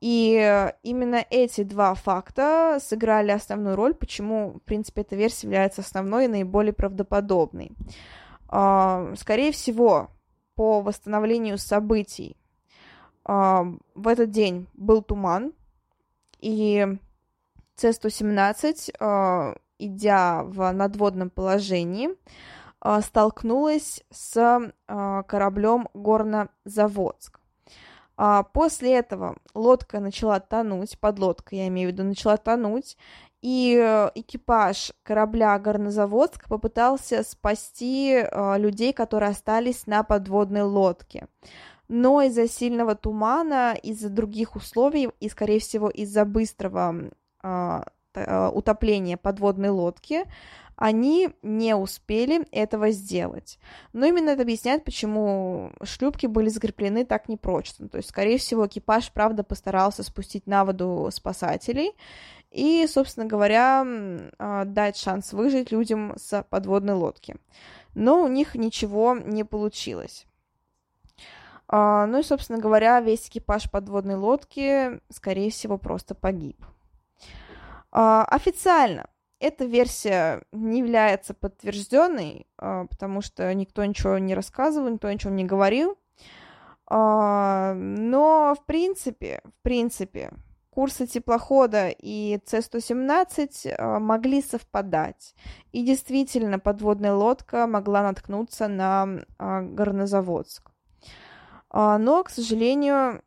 И 0.00 0.72
именно 0.82 1.24
эти 1.28 1.62
два 1.62 1.94
факта 1.94 2.78
сыграли 2.80 3.32
основную 3.32 3.76
роль, 3.76 3.92
почему, 3.92 4.54
в 4.54 4.60
принципе, 4.60 5.02
эта 5.02 5.14
версия 5.14 5.46
является 5.46 5.82
основной 5.82 6.24
и 6.24 6.28
наиболее 6.28 6.72
правдоподобной. 6.72 7.72
А, 8.48 9.14
скорее 9.16 9.52
всего, 9.52 10.10
по 10.56 10.80
восстановлению 10.80 11.56
событий 11.56 12.36
а, 13.24 13.64
в 13.94 14.08
этот 14.08 14.30
день 14.30 14.68
был 14.74 15.02
туман, 15.02 15.52
и 16.40 16.86
С-117, 17.76 18.94
а, 18.98 19.54
идя 19.78 20.42
в 20.44 20.72
надводном 20.72 21.30
положении, 21.30 22.10
столкнулась 23.02 24.02
с 24.10 24.72
кораблем 24.86 25.88
Горно-Заводск. 25.92 27.39
А, 28.22 28.42
после 28.42 28.96
этого 28.96 29.36
лодка 29.54 29.98
начала 29.98 30.40
тонуть, 30.40 30.98
подлодка, 30.98 31.56
я 31.56 31.68
имею 31.68 31.88
в 31.88 31.92
виду, 31.92 32.04
начала 32.04 32.36
тонуть, 32.36 32.98
и 33.40 33.74
э, 33.82 34.10
экипаж 34.14 34.92
корабля 35.04 35.58
Горнозаводск 35.58 36.46
попытался 36.46 37.22
спасти 37.22 38.12
э, 38.12 38.58
людей, 38.58 38.92
которые 38.92 39.30
остались 39.30 39.86
на 39.86 40.02
подводной 40.02 40.64
лодке. 40.64 41.28
Но 41.88 42.20
из-за 42.20 42.46
сильного 42.46 42.94
тумана, 42.94 43.74
из-за 43.82 44.10
других 44.10 44.54
условий 44.54 45.08
и, 45.18 45.30
скорее 45.30 45.58
всего, 45.58 45.88
из-за 45.88 46.26
быстрого 46.26 47.10
а, 47.42 47.84
утопления 48.14 49.16
подводной 49.16 49.68
лодки, 49.70 50.24
они 50.80 51.28
не 51.42 51.76
успели 51.76 52.46
этого 52.52 52.90
сделать. 52.90 53.58
Но 53.92 54.06
именно 54.06 54.30
это 54.30 54.42
объясняет, 54.42 54.82
почему 54.82 55.72
шлюпки 55.82 56.26
были 56.26 56.48
закреплены 56.48 57.04
так 57.04 57.28
непрочно. 57.28 57.90
То 57.90 57.98
есть, 57.98 58.08
скорее 58.08 58.38
всего, 58.38 58.66
экипаж, 58.66 59.12
правда, 59.12 59.44
постарался 59.44 60.02
спустить 60.02 60.46
на 60.46 60.64
воду 60.64 61.10
спасателей 61.12 61.92
и, 62.50 62.86
собственно 62.86 63.26
говоря, 63.26 63.86
а, 64.38 64.64
дать 64.64 64.96
шанс 64.96 65.34
выжить 65.34 65.70
людям 65.70 66.14
с 66.16 66.42
подводной 66.48 66.94
лодки. 66.94 67.36
Но 67.94 68.22
у 68.22 68.28
них 68.28 68.54
ничего 68.54 69.14
не 69.14 69.44
получилось. 69.44 70.24
А, 71.68 72.06
ну 72.06 72.20
и, 72.20 72.22
собственно 72.22 72.58
говоря, 72.58 73.00
весь 73.00 73.28
экипаж 73.28 73.70
подводной 73.70 74.16
лодки, 74.16 74.98
скорее 75.10 75.50
всего, 75.50 75.76
просто 75.76 76.14
погиб. 76.14 76.56
А, 77.92 78.24
официально 78.24 79.06
эта 79.40 79.64
версия 79.64 80.42
не 80.52 80.78
является 80.78 81.34
подтвержденной, 81.34 82.46
а, 82.58 82.84
потому 82.84 83.22
что 83.22 83.52
никто 83.54 83.84
ничего 83.84 84.18
не 84.18 84.34
рассказывал, 84.34 84.90
никто 84.90 85.08
о 85.08 85.14
ничем 85.14 85.34
не 85.34 85.44
говорил. 85.44 85.98
А, 86.86 87.72
но, 87.74 88.54
в 88.54 88.64
принципе, 88.66 89.40
в 89.44 89.62
принципе, 89.62 90.30
курсы 90.68 91.06
теплохода 91.06 91.88
и 91.88 92.38
С-117 92.44 93.74
а, 93.76 93.98
могли 93.98 94.42
совпадать. 94.42 95.34
И 95.72 95.84
действительно, 95.84 96.58
подводная 96.58 97.14
лодка 97.14 97.66
могла 97.66 98.02
наткнуться 98.02 98.68
на 98.68 99.24
Горнозаводск. 99.38 100.70
Но, 101.72 102.24
к 102.24 102.30
сожалению, 102.30 103.22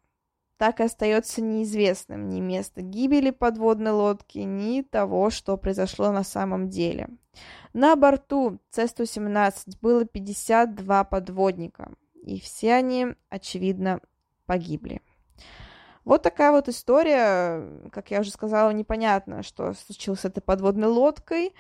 так 0.64 0.80
и 0.80 0.84
остается 0.84 1.42
неизвестным 1.42 2.30
ни 2.30 2.40
место 2.40 2.82
гибели 2.82 3.32
подводной 3.32 3.92
лодки, 3.92 4.38
ни 4.38 4.82
того, 4.82 5.30
что 5.30 5.58
произошло 5.58 6.14
на 6.14 6.24
самом 6.24 6.70
деле. 6.70 7.10
На 7.74 7.98
борту 7.98 8.60
С-117 8.72 9.80
было 9.82 10.06
52 10.06 11.04
подводника, 11.04 11.92
и 12.24 12.40
все 12.40 12.76
они, 12.76 13.08
очевидно, 13.28 14.00
погибли. 14.46 15.02
Вот 16.06 16.24
такая 16.24 16.54
вот 16.54 16.70
история, 16.70 17.90
как 17.92 18.12
я 18.12 18.22
уже 18.22 18.32
сказала, 18.32 18.70
непонятно, 18.70 19.44
что 19.44 19.74
случилось 19.74 20.22
с 20.22 20.26
этой 20.26 20.40
подводной 20.40 20.88
лодкой. 20.88 21.54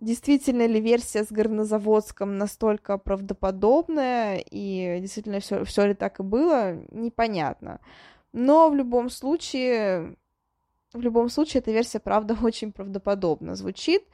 Действительно 0.00 0.66
ли 0.66 0.80
версия 0.80 1.24
с 1.24 1.28
горнозаводском 1.30 2.38
настолько 2.38 2.96
правдоподобная, 2.96 4.42
и 4.50 4.98
действительно 5.02 5.40
все, 5.40 5.62
все 5.64 5.88
ли 5.88 5.92
так 5.92 6.20
и 6.20 6.22
было, 6.22 6.72
непонятно. 6.90 7.80
Но 8.32 8.68
в 8.70 8.74
любом 8.74 9.10
случае, 9.10 10.16
в 10.92 11.00
любом 11.00 11.28
случае, 11.28 11.60
эта 11.60 11.72
версия, 11.72 12.00
правда, 12.00 12.36
очень 12.42 12.72
правдоподобно 12.72 13.54
звучит. 13.54 14.04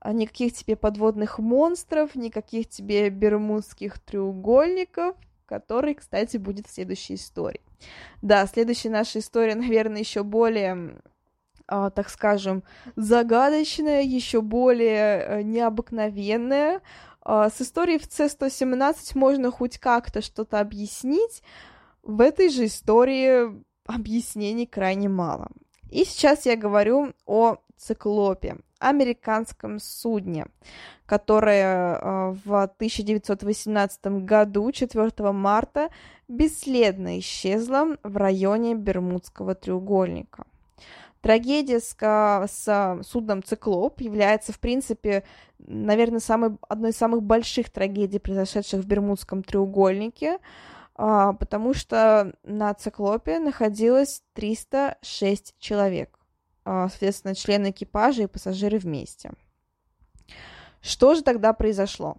А 0.00 0.12
никаких 0.12 0.52
тебе 0.52 0.76
подводных 0.76 1.40
монстров, 1.40 2.14
никаких 2.14 2.68
тебе 2.68 3.10
бермудских 3.10 3.98
треугольников, 3.98 5.16
который, 5.44 5.94
кстати, 5.94 6.36
будет 6.36 6.68
в 6.68 6.70
следующей 6.70 7.14
истории. 7.14 7.62
Да, 8.22 8.46
следующая 8.46 8.90
наша 8.90 9.18
история, 9.18 9.54
наверное, 9.56 10.00
еще 10.00 10.22
более 10.22 11.00
а, 11.70 11.90
так 11.90 12.08
скажем, 12.08 12.64
загадочное, 12.96 14.00
еще 14.00 14.40
более 14.40 15.20
э, 15.20 15.42
необыкновенное. 15.42 16.80
А, 17.20 17.50
с 17.50 17.60
историей 17.60 17.98
в 17.98 18.04
С-117 18.04 19.18
можно 19.18 19.50
хоть 19.50 19.78
как-то 19.78 20.22
что-то 20.22 20.60
объяснить. 20.60 21.42
В 22.08 22.22
этой 22.22 22.48
же 22.48 22.64
истории 22.64 23.62
объяснений 23.84 24.64
крайне 24.64 25.10
мало. 25.10 25.48
И 25.90 26.06
сейчас 26.06 26.46
я 26.46 26.56
говорю 26.56 27.12
о 27.26 27.58
циклопе, 27.76 28.56
американском 28.78 29.78
судне, 29.78 30.46
которое 31.04 31.96
э, 31.96 32.34
в 32.46 32.62
1918 32.62 34.24
году, 34.24 34.72
4 34.72 35.32
марта, 35.32 35.90
бесследно 36.28 37.18
исчезло 37.18 37.98
в 38.02 38.16
районе 38.16 38.74
Бермудского 38.74 39.54
треугольника. 39.54 40.46
Трагедия 41.20 41.78
с, 41.78 41.94
с 41.94 43.02
судном 43.02 43.42
«Циклоп» 43.42 44.00
является, 44.00 44.54
в 44.54 44.60
принципе, 44.60 45.24
наверное, 45.58 46.20
самой, 46.20 46.56
одной 46.70 46.92
из 46.92 46.96
самых 46.96 47.22
больших 47.22 47.68
трагедий, 47.68 48.18
произошедших 48.18 48.80
в 48.80 48.86
Бермудском 48.86 49.42
треугольнике, 49.42 50.38
потому 50.98 51.74
что 51.74 52.34
на 52.42 52.74
«Циклопе» 52.74 53.38
находилось 53.38 54.24
306 54.32 55.54
человек, 55.60 56.18
а, 56.64 56.88
соответственно, 56.88 57.36
члены 57.36 57.70
экипажа 57.70 58.24
и 58.24 58.26
пассажиры 58.26 58.78
вместе. 58.78 59.30
Что 60.80 61.14
же 61.14 61.22
тогда 61.22 61.52
произошло? 61.52 62.16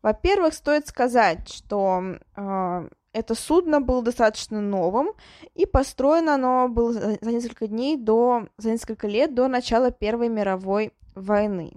Во-первых, 0.00 0.54
стоит 0.54 0.88
сказать, 0.88 1.48
что 1.48 2.02
э, 2.34 2.88
это 3.12 3.34
судно 3.34 3.80
было 3.80 4.02
достаточно 4.02 4.60
новым, 4.60 5.10
и 5.54 5.66
построено 5.66 6.34
оно 6.34 6.68
было 6.68 6.92
за 6.92 7.18
несколько 7.20 7.66
дней 7.68 7.96
до, 7.96 8.48
за 8.56 8.70
несколько 8.70 9.06
лет 9.06 9.34
до 9.34 9.48
начала 9.48 9.90
Первой 9.90 10.28
мировой 10.28 10.92
войны. 11.14 11.74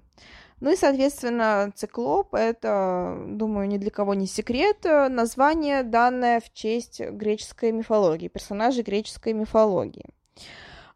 Ну 0.61 0.71
и, 0.71 0.75
соответственно, 0.75 1.71
циклоп— 1.75 2.33
это, 2.33 3.17
думаю, 3.27 3.67
ни 3.67 3.77
для 3.77 3.91
кого 3.91 4.13
не 4.13 4.25
секрет, 4.25 4.85
э, 4.85 5.09
название, 5.09 5.83
данное 5.83 6.39
в 6.39 6.53
честь 6.53 7.01
греческой 7.01 7.73
мифологии, 7.73 8.29
персонажей 8.29 8.83
греческой 8.83 9.33
мифологии. 9.33 10.05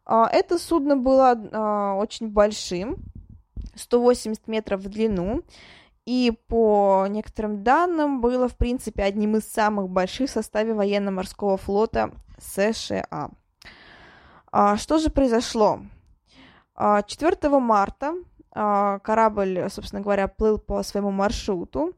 А, 0.05 0.27
это 0.31 0.57
судно 0.57 0.95
было 0.97 1.39
а, 1.51 1.95
очень 1.95 2.29
большим, 2.29 2.97
180 3.75 4.47
метров 4.47 4.81
в 4.81 4.89
длину, 4.89 5.43
и 6.05 6.31
по 6.47 7.05
некоторым 7.09 7.63
данным 7.63 8.21
было, 8.21 8.47
в 8.47 8.57
принципе, 8.57 9.03
одним 9.03 9.35
из 9.35 9.43
самых 9.43 9.89
больших 9.89 10.29
в 10.29 10.33
составе 10.33 10.73
военно-морского 10.73 11.57
флота 11.57 12.11
США. 12.39 13.29
А, 14.51 14.77
что 14.77 14.97
же 14.97 15.09
произошло? 15.09 15.81
4 16.75 17.59
марта 17.59 18.15
корабль, 18.51 19.67
собственно 19.69 20.01
говоря, 20.01 20.27
плыл 20.27 20.57
по 20.57 20.83
своему 20.83 21.11
маршруту, 21.11 21.93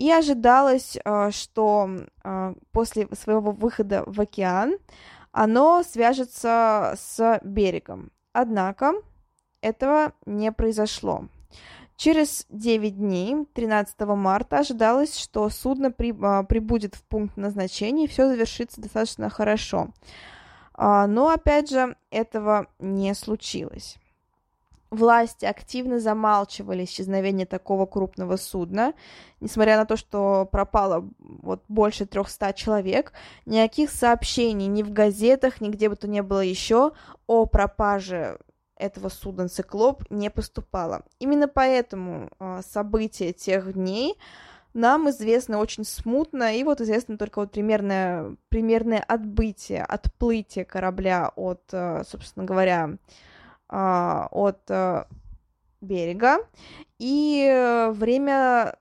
и 0.00 0.10
ожидалось, 0.10 0.96
а, 1.04 1.30
что 1.30 1.90
а, 2.24 2.54
после 2.72 3.06
своего 3.12 3.50
выхода 3.50 4.02
в 4.06 4.18
океан 4.18 4.78
оно 5.30 5.82
свяжется 5.82 6.94
с 6.96 7.40
берегом. 7.44 8.10
Однако 8.32 8.94
этого 9.60 10.12
не 10.24 10.52
произошло. 10.52 11.26
Через 11.96 12.46
9 12.48 12.96
дней, 12.96 13.46
13 13.52 14.00
марта, 14.00 14.60
ожидалось, 14.60 15.18
что 15.18 15.50
судно 15.50 15.90
при, 15.90 16.12
прибудет 16.44 16.94
в 16.94 17.02
пункт 17.02 17.36
назначения, 17.36 18.04
и 18.04 18.08
все 18.08 18.26
завершится 18.26 18.80
достаточно 18.80 19.28
хорошо. 19.28 19.90
Но, 20.78 21.28
опять 21.28 21.68
же, 21.68 21.94
этого 22.10 22.68
не 22.78 23.12
случилось 23.14 23.98
власти 24.90 25.44
активно 25.44 26.00
замалчивали 26.00 26.84
исчезновение 26.84 27.46
такого 27.46 27.86
крупного 27.86 28.36
судна, 28.36 28.94
несмотря 29.40 29.76
на 29.76 29.86
то, 29.86 29.96
что 29.96 30.48
пропало 30.50 31.08
вот 31.18 31.62
больше 31.68 32.06
300 32.06 32.52
человек, 32.54 33.12
никаких 33.46 33.90
сообщений 33.90 34.66
ни 34.66 34.82
в 34.82 34.92
газетах, 34.92 35.60
ни 35.60 35.68
где 35.68 35.88
бы 35.88 35.96
то 35.96 36.08
ни 36.08 36.20
было 36.20 36.40
еще 36.40 36.92
о 37.26 37.46
пропаже 37.46 38.38
этого 38.76 39.10
судна 39.10 39.48
«Циклоп» 39.48 40.04
не 40.10 40.30
поступало. 40.30 41.02
Именно 41.18 41.48
поэтому 41.48 42.30
э, 42.38 42.60
события 42.66 43.32
тех 43.32 43.74
дней 43.74 44.16
нам 44.72 45.10
известны 45.10 45.56
очень 45.56 45.84
смутно, 45.84 46.56
и 46.56 46.62
вот 46.64 46.80
известно 46.80 47.18
только 47.18 47.40
вот 47.40 47.50
примерное, 47.50 48.36
примерное 48.48 49.00
отбытие, 49.00 49.84
отплытие 49.84 50.64
корабля 50.64 51.30
от, 51.36 51.62
э, 51.72 52.04
собственно 52.08 52.46
говоря, 52.46 52.84
а, 52.84 52.96
от 53.70 54.62
э, 54.68 55.04
берега 55.80 56.38
и 56.98 57.46
э, 57.48 57.90
время 57.92 58.76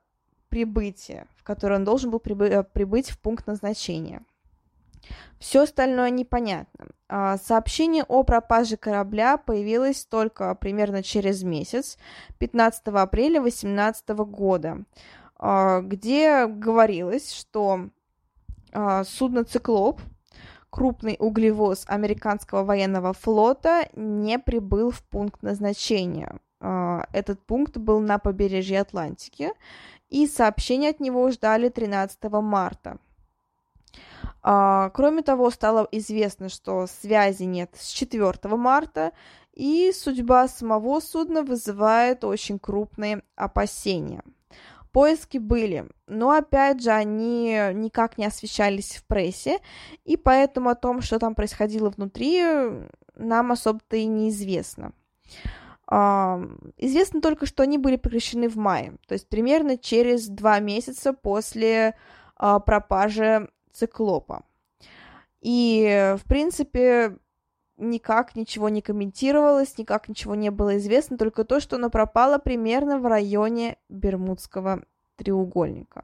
прибытия, 0.50 1.28
в 1.36 1.44
которое 1.44 1.76
он 1.76 1.86
должен 1.86 2.10
был 2.10 2.20
прибы- 2.20 2.50
э, 2.50 2.64
прибыть 2.64 3.10
в 3.12 3.20
пункт 3.20 3.48
назначения. 3.48 4.24
Все 5.40 5.64
остальное 5.64 6.10
непонятно. 6.10 6.88
А, 7.08 7.38
сообщение 7.38 8.04
о 8.04 8.24
пропаже 8.24 8.78
корабля 8.78 9.38
появилось 9.38 10.06
только 10.06 10.54
примерно 10.56 11.02
через 11.02 11.44
месяц, 11.44 11.98
15 12.40 12.88
апреля 12.88 13.40
2018 13.40 14.10
года, 14.26 14.84
а, 15.38 15.82
где 15.82 16.46
говорилось, 16.48 17.32
что 17.32 17.90
судно 19.04 19.46
«Циклоп» 19.46 20.00
крупный 20.80 21.18
углевоз 21.20 21.84
американского 21.88 22.64
военного 22.64 23.12
флота 23.12 23.90
не 23.98 24.40
прибыл 24.40 24.92
в 24.92 25.04
пункт 25.04 25.44
назначения. 25.44 26.40
А, 26.62 27.06
этот 27.12 27.46
пункт 27.46 27.76
был 27.76 28.00
на 28.00 28.18
побережье 28.18 28.80
Атлантики, 28.80 29.52
и 30.08 30.26
сообщение 30.26 30.92
от 30.92 31.02
него 31.02 31.30
ждали 31.32 31.68
13 31.68 32.24
марта. 32.32 32.98
А, 34.42 34.90
кроме 34.92 35.22
того, 35.22 35.52
стало 35.52 35.86
известно, 35.92 36.48
что 36.48 36.88
связи 36.88 37.44
нет 37.44 37.72
с 37.78 37.90
4 37.90 38.56
марта, 38.56 39.12
и 39.52 39.92
судьба 39.94 40.48
самого 40.48 41.02
судна 41.02 41.44
вызывает 41.44 42.24
очень 42.24 42.58
крупные 42.58 43.22
опасения– 43.36 44.24
Поиски 44.92 45.38
были, 45.38 45.88
но 46.08 46.32
опять 46.32 46.82
же 46.82 46.90
они 46.90 47.52
никак 47.74 48.18
не 48.18 48.26
освещались 48.26 48.96
в 48.96 49.06
прессе, 49.06 49.60
и 50.04 50.18
поэтому 50.18 50.70
о 50.70 50.76
том, 50.76 51.02
что 51.02 51.20
там 51.20 51.36
происходило 51.36 51.90
внутри, 51.90 52.44
нам 53.16 53.52
особо-то 53.52 53.98
и 53.98 54.06
неизвестно. 54.06 54.94
Известно 56.78 57.22
только, 57.22 57.46
что 57.46 57.64
они 57.64 57.78
были 57.78 57.96
прекращены 57.96 58.48
в 58.50 58.56
мае, 58.58 58.94
то 59.08 59.14
есть 59.14 59.28
примерно 59.28 59.78
через 59.78 60.28
два 60.28 60.60
месяца 60.60 61.14
после 61.14 61.96
а, 62.36 62.60
пропажи 62.60 63.50
циклопа. 63.72 64.44
И, 65.42 66.16
в 66.20 66.28
принципе, 66.28 67.18
никак 67.80 68.36
ничего 68.36 68.70
не 68.70 68.82
комментировалось, 68.82 69.78
никак 69.78 70.10
ничего 70.10 70.36
не 70.36 70.52
было 70.52 70.78
известно, 70.78 71.18
только 71.18 71.44
то, 71.44 71.60
что 71.60 71.78
она 71.78 71.90
пропала 71.90 72.38
примерно 72.38 73.00
в 73.00 73.06
районе 73.06 73.78
Бермудского 73.90 74.84
треугольника. 75.16 76.04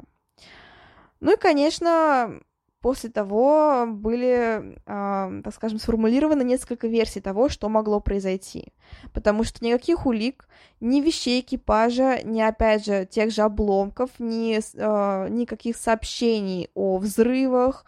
Ну 1.19 1.33
и, 1.33 1.37
конечно, 1.37 2.39
после 2.85 3.09
того 3.09 3.85
были, 3.87 4.77
э, 4.85 5.41
так 5.43 5.53
скажем, 5.55 5.79
сформулированы 5.79 6.43
несколько 6.43 6.87
версий 6.87 7.19
того, 7.19 7.49
что 7.49 7.67
могло 7.67 7.99
произойти. 7.99 8.73
Потому 9.11 9.43
что 9.43 9.65
никаких 9.65 10.05
улик, 10.05 10.47
ни 10.81 11.01
вещей 11.01 11.41
экипажа, 11.41 12.19
ни, 12.23 12.41
опять 12.41 12.85
же, 12.85 13.07
тех 13.07 13.31
же 13.31 13.41
обломков, 13.41 14.11
ни 14.19 14.59
э, 14.59 15.29
никаких 15.29 15.77
сообщений 15.77 16.69
о 16.75 16.97
взрывах, 16.97 17.85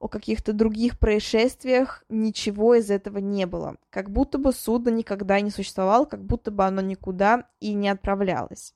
о 0.00 0.08
каких-то 0.08 0.54
других 0.54 0.98
происшествиях, 0.98 2.02
ничего 2.08 2.74
из 2.74 2.90
этого 2.90 3.18
не 3.18 3.46
было. 3.46 3.76
Как 3.90 4.10
будто 4.10 4.38
бы 4.38 4.52
судно 4.52 4.88
никогда 4.88 5.40
не 5.40 5.50
существовало, 5.50 6.06
как 6.06 6.24
будто 6.24 6.50
бы 6.50 6.64
оно 6.64 6.80
никуда 6.80 7.44
и 7.60 7.74
не 7.74 7.90
отправлялось. 7.90 8.74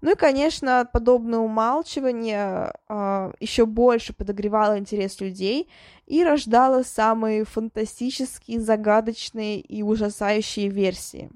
Ну 0.00 0.12
и, 0.12 0.14
конечно, 0.14 0.88
подобное 0.92 1.40
умалчивание 1.40 2.72
э, 2.88 3.32
еще 3.40 3.66
больше 3.66 4.12
подогревало 4.12 4.78
интерес 4.78 5.20
людей 5.20 5.68
и 6.06 6.22
рождало 6.22 6.82
самые 6.82 7.44
фантастические, 7.44 8.60
загадочные 8.60 9.60
и 9.60 9.82
ужасающие 9.82 10.68
версии. 10.68 11.30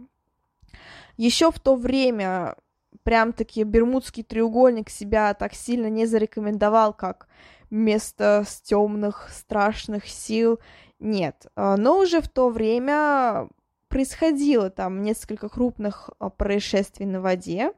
Еще 1.16 1.50
в 1.50 1.58
то 1.58 1.74
время 1.74 2.56
прям-таки 3.02 3.64
Бермудский 3.64 4.22
треугольник 4.22 4.90
себя 4.90 5.34
так 5.34 5.54
сильно 5.54 5.88
не 5.88 6.06
зарекомендовал, 6.06 6.92
как 6.92 7.26
место 7.70 8.44
с 8.46 8.60
темных, 8.60 9.28
страшных 9.32 10.08
сил. 10.08 10.60
Нет. 10.98 11.46
А, 11.56 11.76
но 11.76 11.98
уже 11.98 12.20
в 12.20 12.28
то 12.28 12.48
время 12.48 13.48
происходило 13.88 14.70
там 14.70 15.02
несколько 15.02 15.48
крупных 15.48 16.10
а, 16.18 16.30
происшествий 16.30 17.06
на 17.06 17.20
воде. 17.20 17.72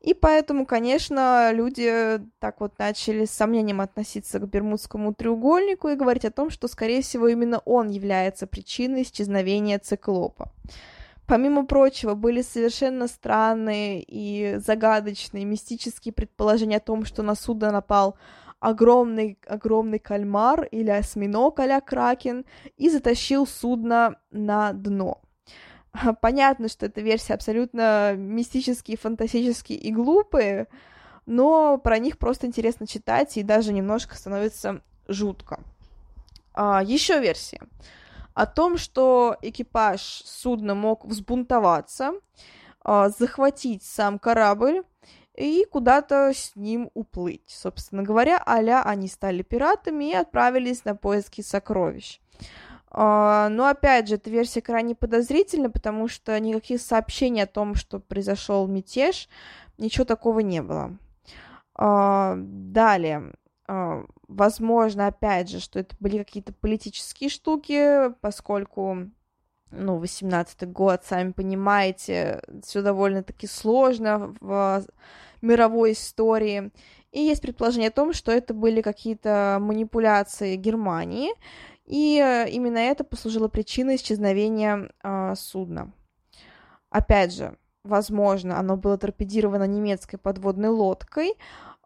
И 0.00 0.14
поэтому, 0.14 0.66
конечно, 0.66 1.50
люди 1.52 2.20
так 2.38 2.60
вот 2.60 2.78
начали 2.78 3.24
с 3.24 3.30
сомнением 3.30 3.80
относиться 3.80 4.38
к 4.38 4.48
Бермудскому 4.48 5.14
треугольнику 5.14 5.88
и 5.88 5.96
говорить 5.96 6.24
о 6.24 6.30
том, 6.30 6.50
что, 6.50 6.68
скорее 6.68 7.02
всего, 7.02 7.28
именно 7.28 7.58
он 7.64 7.88
является 7.88 8.46
причиной 8.46 9.02
исчезновения 9.02 9.78
циклопа. 9.78 10.52
Помимо 11.26 11.66
прочего, 11.66 12.14
были 12.14 12.40
совершенно 12.40 13.08
странные 13.08 14.00
и 14.06 14.58
загадочные 14.58 15.44
мистические 15.44 16.12
предположения 16.12 16.76
о 16.76 16.80
том, 16.80 17.04
что 17.04 17.24
на 17.24 17.34
судно 17.34 17.72
напал 17.72 18.16
огромный, 18.60 19.38
огромный 19.46 19.98
кальмар 19.98 20.64
или 20.64 20.90
осьминог 20.90 21.60
а 21.60 21.80
кракен 21.80 22.44
и 22.76 22.88
затащил 22.90 23.46
судно 23.46 24.16
на 24.30 24.72
дно. 24.72 25.20
Понятно, 26.20 26.68
что 26.68 26.86
эта 26.86 27.00
версия 27.00 27.34
абсолютно 27.34 28.14
мистические, 28.16 28.96
фантастические 28.96 29.78
и 29.78 29.92
глупые, 29.92 30.68
но 31.26 31.78
про 31.78 31.98
них 31.98 32.18
просто 32.18 32.46
интересно 32.46 32.86
читать 32.86 33.36
и 33.36 33.42
даже 33.42 33.72
немножко 33.72 34.16
становится 34.16 34.82
жутко. 35.08 35.60
А, 36.54 36.82
еще 36.82 37.20
версия 37.20 37.60
о 38.36 38.44
том, 38.44 38.76
что 38.76 39.36
экипаж 39.40 40.00
судна 40.02 40.74
мог 40.74 41.06
взбунтоваться, 41.06 42.12
а, 42.82 43.08
захватить 43.08 43.82
сам 43.82 44.18
корабль 44.18 44.82
и 45.36 45.66
куда-то 45.70 46.32
с 46.34 46.52
ним 46.56 46.90
уплыть. 46.94 47.42
Собственно 47.46 48.02
говоря, 48.02 48.42
аля 48.46 48.82
они 48.82 49.08
стали 49.08 49.42
пиратами 49.42 50.10
и 50.10 50.14
отправились 50.14 50.84
на 50.84 50.96
поиски 50.96 51.42
сокровищ. 51.42 52.20
Uh, 52.90 53.48
но 53.48 53.66
опять 53.66 54.08
же, 54.08 54.14
эта 54.14 54.30
версия 54.30 54.62
крайне 54.62 54.94
подозрительна, 54.94 55.70
потому 55.70 56.08
что 56.08 56.38
никаких 56.40 56.80
сообщений 56.80 57.42
о 57.42 57.46
том, 57.46 57.74
что 57.74 57.98
произошел 57.98 58.66
мятеж, 58.66 59.28
ничего 59.76 60.04
такого 60.06 60.40
не 60.40 60.62
было. 60.62 60.96
Uh, 61.78 62.36
далее, 62.38 63.34
uh, 63.68 64.08
возможно, 64.28 65.08
опять 65.08 65.50
же, 65.50 65.60
что 65.60 65.78
это 65.80 65.94
были 66.00 66.18
какие-то 66.18 66.54
политические 66.54 67.28
штуки, 67.28 68.14
поскольку, 68.22 69.10
ну, 69.70 70.02
18-й 70.02 70.66
год, 70.66 71.04
сами 71.04 71.32
понимаете, 71.32 72.40
все 72.62 72.80
довольно-таки 72.80 73.46
сложно 73.46 74.34
в 74.40 74.84
мировой 75.42 75.92
истории. 75.92 76.70
И 77.12 77.20
есть 77.20 77.42
предположение 77.42 77.88
о 77.88 77.92
том, 77.92 78.12
что 78.12 78.32
это 78.32 78.54
были 78.54 78.82
какие-то 78.82 79.58
манипуляции 79.60 80.56
Германии, 80.56 81.30
и 81.86 82.20
э, 82.20 82.50
именно 82.50 82.78
это 82.78 83.04
послужило 83.04 83.48
причиной 83.48 83.96
исчезновения 83.96 84.90
э, 85.02 85.34
судна. 85.36 85.92
Опять 86.90 87.32
же, 87.32 87.56
возможно, 87.84 88.58
оно 88.58 88.76
было 88.76 88.98
торпедировано 88.98 89.64
немецкой 89.64 90.18
подводной 90.18 90.68
лодкой, 90.68 91.34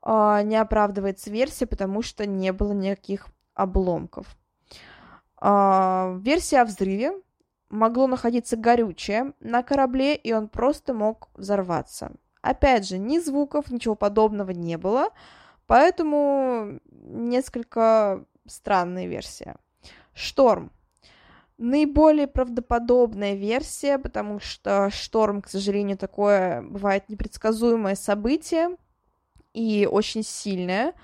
э, 0.03 0.41
не 0.45 0.57
оправдывается 0.57 1.31
версия, 1.31 1.67
потому 1.67 2.03
что 2.03 2.27
не 2.27 2.53
было 2.53 2.73
никаких 2.73 3.27
обломков. 3.55 4.37
Э, 5.41 6.19
версия 6.21 6.63
о 6.63 6.65
взрыве 6.65 7.13
могло 7.69 8.07
находиться 8.07 8.57
горючее 8.57 9.33
на 9.41 9.63
корабле, 9.63 10.17
и 10.17 10.33
он 10.33 10.49
просто 10.49 10.93
мог 10.93 11.29
взорваться. 11.35 12.13
Опять 12.42 12.87
же, 12.88 12.98
ни 12.98 13.18
звуков, 13.18 13.70
ничего 13.70 13.94
подобного 13.94 14.50
не 14.50 14.79
было, 14.79 15.11
поэтому 15.66 16.81
несколько 16.90 18.24
странная 18.46 19.07
версия. 19.07 19.57
Шторм. 20.14 20.70
Наиболее 21.59 22.26
правдоподобная 22.26 23.35
версия, 23.35 23.98
потому 23.98 24.40
что 24.40 24.88
шторм, 24.90 25.42
к 25.42 25.48
сожалению, 25.48 25.98
такое 25.98 26.62
бывает 26.62 27.11
непредсказуемое 27.11 27.96
событие 27.96 28.76
и 29.53 29.87
очень 29.90 30.22
сильное. 30.22 30.94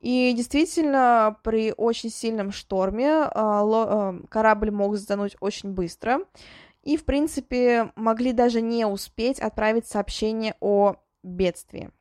И 0.00 0.32
действительно, 0.34 1.36
при 1.42 1.74
очень 1.76 2.08
сильном 2.08 2.52
шторме 2.52 3.28
э, 3.30 4.20
корабль 4.30 4.70
мог 4.70 4.96
затонуть 4.96 5.36
очень 5.40 5.72
быстро. 5.72 6.20
И, 6.90 6.96
в 6.96 7.04
принципе, 7.04 7.92
могли 7.94 8.32
даже 8.32 8.60
не 8.60 8.84
успеть 8.84 9.38
отправить 9.38 9.86
сообщение 9.86 10.56
о 10.58 10.96
бедствии. 11.22 11.92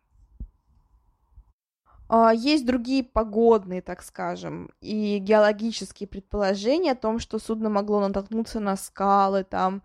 А, 2.08 2.34
есть 2.34 2.66
другие 2.66 3.04
погодные, 3.04 3.84
так 3.84 4.02
скажем, 4.02 4.72
и 4.82 5.20
геологические 5.20 6.08
предположения 6.08 6.94
о 6.94 6.96
том, 6.96 7.20
что 7.20 7.38
судно 7.38 7.70
могло 7.70 8.00
натолкнуться 8.00 8.60
на 8.60 8.76
скалы, 8.76 9.44
там, 9.44 9.84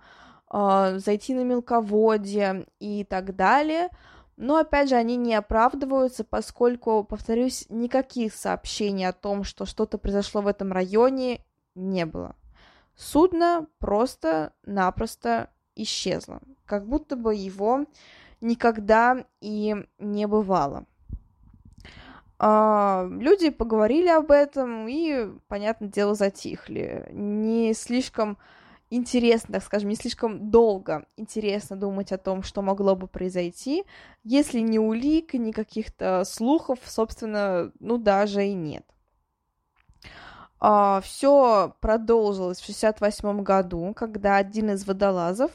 а, 0.48 0.98
зайти 0.98 1.34
на 1.34 1.44
мелководье 1.44 2.64
и 2.78 3.04
так 3.04 3.36
далее. 3.36 3.90
Но, 4.38 4.56
опять 4.56 4.88
же, 4.88 4.94
они 4.94 5.16
не 5.16 5.34
оправдываются, 5.34 6.24
поскольку, 6.24 7.04
повторюсь, 7.04 7.66
никаких 7.68 8.32
сообщений 8.32 9.06
о 9.06 9.12
том, 9.12 9.44
что 9.44 9.66
что-то 9.66 9.98
произошло 9.98 10.40
в 10.40 10.46
этом 10.46 10.72
районе, 10.72 11.44
не 11.74 12.06
было. 12.06 12.36
Судно 12.96 13.66
просто-напросто 13.78 15.50
исчезло, 15.74 16.40
как 16.64 16.86
будто 16.86 17.16
бы 17.16 17.34
его 17.34 17.86
никогда 18.40 19.24
и 19.40 19.74
не 19.98 20.26
бывало. 20.26 20.86
А, 22.38 23.08
люди 23.10 23.50
поговорили 23.50 24.08
об 24.08 24.30
этом 24.30 24.86
и, 24.88 25.28
понятное 25.48 25.88
дело, 25.88 26.14
затихли. 26.14 27.08
Не 27.10 27.74
слишком 27.74 28.38
интересно, 28.90 29.54
так 29.54 29.64
скажем, 29.64 29.88
не 29.88 29.96
слишком 29.96 30.50
долго 30.50 31.06
интересно 31.16 31.76
думать 31.76 32.12
о 32.12 32.18
том, 32.18 32.42
что 32.42 32.62
могло 32.62 32.96
бы 32.96 33.06
произойти, 33.06 33.84
если 34.24 34.60
ни 34.60 34.78
улик, 34.78 35.34
ни 35.34 35.52
каких-то 35.52 36.24
слухов, 36.24 36.78
собственно, 36.84 37.72
ну, 37.80 37.98
даже 37.98 38.46
и 38.46 38.52
нет. 38.52 38.84
Uh, 40.64 41.02
все 41.02 41.74
продолжилось 41.80 42.58
в 42.58 42.64
68 42.64 43.42
году, 43.42 43.92
когда 43.94 44.36
один 44.36 44.70
из 44.70 44.86
водолазов 44.86 45.50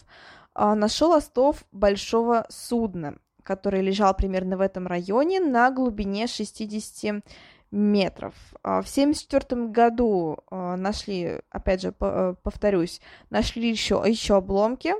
uh, 0.55 0.75
нашел 0.75 1.13
остов 1.13 1.63
большого 1.71 2.45
судна, 2.49 3.15
который 3.41 3.81
лежал 3.81 4.13
примерно 4.13 4.57
в 4.57 4.61
этом 4.61 4.85
районе 4.85 5.39
на 5.39 5.71
глубине 5.71 6.27
60 6.27 7.23
метров. 7.71 8.33
А, 8.63 8.81
в 8.81 8.89
1974 8.89 9.67
году 9.67 10.37
а, 10.49 10.75
нашли, 10.75 11.39
опять 11.49 11.81
же, 11.81 11.93
э, 11.99 12.35
повторюсь, 12.41 13.01
нашли 13.29 13.69
еще, 13.69 14.03
еще 14.05 14.37
обломки, 14.37 14.93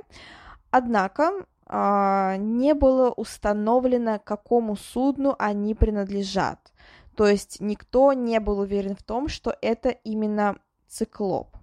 однако 0.70 1.32
а, 1.66 2.36
не 2.36 2.74
было 2.74 3.10
установлено, 3.10 4.20
какому 4.22 4.76
судну 4.76 5.34
они 5.38 5.74
принадлежат. 5.74 6.72
То 7.20 7.28
есть 7.28 7.60
никто 7.60 8.14
не 8.14 8.40
был 8.40 8.60
уверен 8.60 8.96
в 8.96 9.02
том, 9.02 9.28
что 9.28 9.54
это 9.60 9.90
именно 9.90 10.56
циклоп 10.88 11.54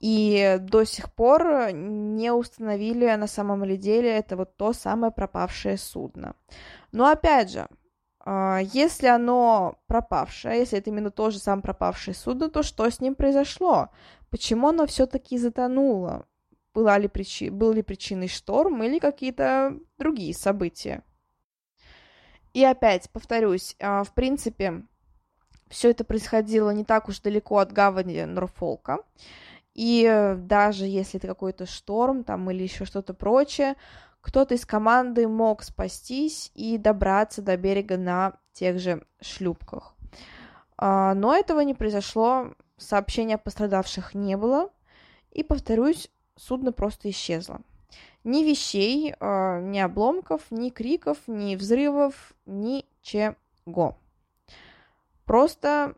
и 0.00 0.56
до 0.58 0.84
сих 0.84 1.12
пор 1.12 1.70
не 1.74 2.32
установили 2.32 3.14
на 3.16 3.26
самом 3.26 3.62
ли 3.64 3.76
деле 3.76 4.08
это 4.08 4.38
вот 4.38 4.56
то 4.56 4.72
самое 4.72 5.12
пропавшее 5.12 5.76
судно. 5.76 6.34
Но 6.92 7.10
опять 7.10 7.50
же, 7.50 7.68
а, 8.20 8.60
если 8.72 9.08
оно 9.08 9.76
пропавшее, 9.86 10.60
если 10.60 10.78
это 10.78 10.88
именно 10.88 11.10
то 11.10 11.28
же 11.28 11.38
самое 11.38 11.64
пропавшее 11.64 12.14
судно, 12.14 12.48
то 12.48 12.62
что 12.62 12.88
с 12.88 13.02
ним 13.02 13.16
произошло? 13.16 13.90
Почему 14.30 14.68
оно 14.68 14.86
все-таки 14.86 15.36
затонуло? 15.36 16.24
Была 16.72 16.96
ли 16.96 17.08
причи... 17.08 17.50
Был 17.50 17.72
ли 17.72 17.82
причиной 17.82 18.28
шторм 18.28 18.82
или 18.82 18.98
какие-то 18.98 19.78
другие 19.98 20.32
события? 20.32 21.02
И 22.58 22.64
опять, 22.64 23.08
повторюсь, 23.10 23.76
а, 23.78 24.02
в 24.02 24.12
принципе, 24.12 24.82
все 25.68 25.90
это 25.90 26.02
происходило 26.02 26.70
не 26.70 26.82
так 26.82 27.08
уж 27.08 27.20
далеко 27.20 27.58
от 27.58 27.72
гавани 27.72 28.24
Норфолка. 28.24 28.98
И 29.74 30.04
э, 30.04 30.34
даже 30.34 30.84
если 30.84 31.20
это 31.20 31.28
какой-то 31.28 31.66
шторм 31.66 32.24
там 32.24 32.50
или 32.50 32.64
еще 32.64 32.84
что-то 32.84 33.14
прочее, 33.14 33.76
кто-то 34.20 34.56
из 34.56 34.66
команды 34.66 35.28
мог 35.28 35.62
спастись 35.62 36.50
и 36.56 36.78
добраться 36.78 37.42
до 37.42 37.56
берега 37.56 37.96
на 37.96 38.32
тех 38.54 38.80
же 38.80 39.04
шлюпках. 39.20 39.94
А, 40.76 41.14
но 41.14 41.36
этого 41.36 41.60
не 41.60 41.74
произошло, 41.74 42.54
сообщения 42.76 43.36
о 43.36 43.38
пострадавших 43.38 44.14
не 44.14 44.36
было, 44.36 44.70
и, 45.30 45.44
повторюсь, 45.44 46.10
судно 46.34 46.72
просто 46.72 47.08
исчезло. 47.08 47.60
Ни 48.24 48.44
вещей, 48.44 49.14
а, 49.20 49.60
ни 49.60 49.78
обломков, 49.78 50.42
ни 50.50 50.70
криков, 50.70 51.18
ни 51.26 51.56
взрывов, 51.56 52.32
ничего. 52.46 53.96
Просто 55.24 55.94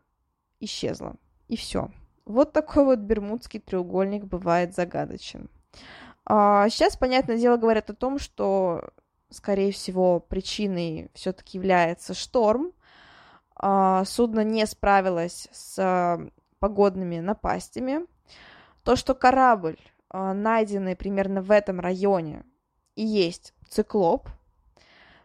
исчезло. 0.59 1.15
И 1.47 1.57
все. 1.57 1.91
Вот 2.25 2.53
такой 2.53 2.85
вот 2.85 2.99
Бермудский 2.99 3.59
треугольник 3.59 4.23
бывает 4.23 4.73
загадочен. 4.73 5.49
А, 6.25 6.69
сейчас, 6.69 6.95
понятное 6.95 7.37
дело, 7.37 7.57
говорят 7.57 7.89
о 7.89 7.95
том, 7.95 8.19
что, 8.19 8.89
скорее 9.29 9.71
всего, 9.71 10.19
причиной 10.19 11.09
все-таки 11.13 11.57
является 11.57 12.13
шторм. 12.13 12.71
А, 13.55 14.05
судно 14.05 14.43
не 14.43 14.65
справилось 14.65 15.47
с 15.51 16.19
погодными 16.59 17.19
напастями. 17.19 18.05
То, 18.83 18.95
что 18.95 19.13
корабль, 19.13 19.77
а, 20.13 20.33
найденный 20.33 20.95
примерно 20.95 21.41
в 21.41 21.51
этом 21.51 21.79
районе, 21.79 22.43
и 22.95 23.03
есть 23.03 23.53
циклоп. 23.69 24.27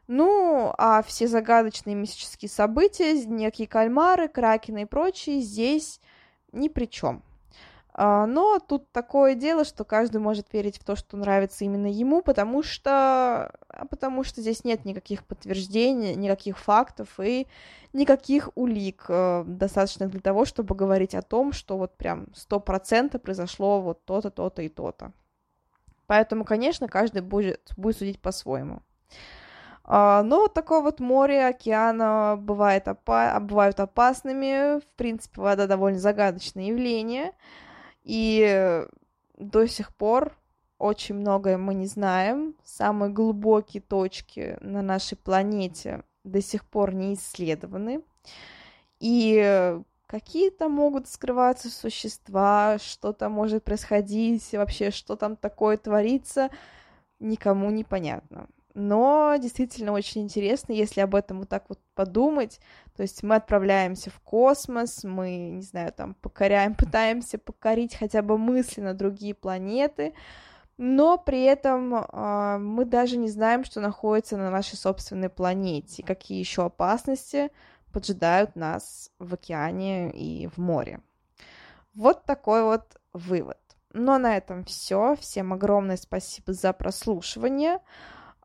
Ну, 0.07 0.73
а 0.79 1.03
все 1.03 1.27
загадочные 1.27 1.97
мистические 1.97 2.49
события, 2.49 3.27
некие 3.27 3.67
кальмары, 3.67 4.29
кракены 4.29 4.83
и 4.83 4.87
прочие 4.87 5.41
здесь 5.41 6.01
ни 6.53 6.69
при 6.69 6.85
чем. 6.87 7.25
А, 7.99 8.27
но 8.27 8.59
тут 8.59 8.93
такое 8.93 9.35
дело, 9.35 9.65
что 9.65 9.83
каждый 9.85 10.21
может 10.21 10.53
верить 10.53 10.79
в 10.79 10.85
то, 10.85 10.97
что 10.97 11.17
нравится 11.17 11.65
именно 11.65 11.87
ему, 11.87 12.21
потому 12.21 12.63
что, 12.63 13.51
а 13.69 13.87
потому 13.89 14.23
что 14.23 14.43
здесь 14.43 14.65
нет 14.65 14.85
никаких 14.85 15.25
подтверждений, 15.25 16.15
никаких 16.15 16.59
фактов 16.59 17.19
и 17.19 17.47
никаких 17.95 18.51
улик, 18.55 19.07
э, 19.09 19.45
достаточных 19.47 20.11
для 20.11 20.21
того, 20.21 20.45
чтобы 20.45 20.75
говорить 20.75 21.15
о 21.15 21.23
том, 21.23 21.53
что 21.53 21.79
вот 21.79 21.97
прям 21.97 22.27
сто 22.35 22.61
процентов 22.61 23.23
произошло 23.23 23.81
вот 23.81 24.05
то-то, 24.05 24.29
то-то 24.29 24.61
и 24.61 24.69
то-то. 24.69 25.13
Поэтому, 26.07 26.45
конечно, 26.45 26.89
каждый 26.89 27.23
будет, 27.23 27.71
будет 27.79 27.97
судить 27.97 28.21
по-своему. 28.21 28.83
А, 29.85 30.23
но 30.23 30.41
вот 30.41 30.53
такое 30.53 30.83
вот 30.83 31.01
море, 31.01 31.47
океана 31.47 32.37
бывает 32.39 32.89
опа- 32.89 33.41
бывают 33.41 33.81
опасными. 33.81 34.81
В 34.81 34.87
принципе, 34.97 35.41
вода 35.41 35.67
довольно 35.67 35.99
загадочное 35.99 36.65
явление. 36.65 37.33
И 38.07 38.87
до 39.37 39.67
сих 39.67 39.93
пор 39.95 40.39
очень 40.79 41.17
многое 41.17 41.59
мы 41.59 41.75
не 41.75 41.87
знаем. 41.87 42.55
Самые 42.65 43.11
глубокие 43.11 43.83
точки 43.83 44.57
на 44.61 44.81
нашей 44.81 45.17
планете 45.17 46.05
до 46.23 46.41
сих 46.41 46.65
пор 46.65 46.95
не 46.95 47.15
исследованы. 47.15 48.03
И 49.01 49.77
какие-то 50.07 50.69
могут 50.69 51.09
скрываться 51.09 51.69
существа, 51.69 52.79
что 52.79 53.13
там 53.13 53.33
может 53.33 53.65
происходить, 53.65 54.53
вообще 54.53 54.93
что 54.93 55.17
там 55.17 55.35
такое 55.35 55.77
творится, 55.77 56.51
никому 57.19 57.71
не 57.71 57.83
понятно 57.83 58.47
но 58.77 59.37
действительно 59.41 59.93
очень 59.93 60.21
интересно, 60.21 60.73
если 60.75 61.01
об 61.01 61.15
этом 61.15 61.39
вот 61.39 61.49
так 61.49 61.65
вот 61.71 61.81
подумать. 61.95 62.61
То 62.95 63.03
есть 63.03 63.23
мы 63.23 63.37
отправляемся 63.37 64.11
в 64.11 64.21
космос, 64.21 65.03
мы, 65.03 65.49
не 65.49 65.63
знаю, 65.63 65.95
там 65.95 66.13
покоряем, 66.13 66.75
пытаемся 66.79 67.39
покорить 67.39 67.97
хотя 67.97 68.21
бы 68.21 68.37
мысленно 68.37 68.93
другие 68.93 69.35
планеты, 69.35 70.13
но 70.77 71.17
при 71.17 71.45
этом 71.45 71.95
э, 71.95 72.59
мы 72.59 72.85
даже 72.85 73.17
не 73.17 73.31
знаем, 73.31 73.65
что 73.65 73.81
находится 73.81 74.37
на 74.37 74.51
нашей 74.51 74.77
собственной 74.77 75.31
планете, 75.31 76.03
какие 76.03 76.39
еще 76.39 76.67
опасности 76.67 77.51
поджидают 77.93 78.57
нас 78.57 79.11
в 79.19 79.33
океане 79.33 80.11
и 80.11 80.49
в 80.49 80.59
море. 80.59 81.01
Вот 81.95 82.25
такой 82.25 82.63
вот 82.63 83.01
вывод. 83.15 83.57
Но 83.95 84.19
на 84.19 84.37
этом 84.37 84.65
все. 84.65 85.17
Всем 85.19 85.55
огромное 85.55 85.97
спасибо 85.97 86.53
за 86.53 86.75
прослушивание. 86.75 87.79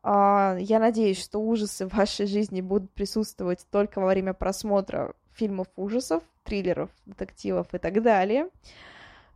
А, 0.02 0.56
я 0.58 0.78
надеюсь, 0.78 1.22
что 1.22 1.38
ужасы 1.38 1.86
в 1.86 1.94
вашей 1.94 2.26
жизни 2.26 2.60
будут 2.60 2.90
присутствовать 2.90 3.66
только 3.70 4.00
во 4.00 4.08
время 4.08 4.34
просмотра 4.34 5.14
фильмов 5.32 5.68
ужасов, 5.76 6.22
триллеров, 6.44 6.90
детективов 7.06 7.72
и 7.72 7.78
так 7.78 8.02
далее. 8.02 8.48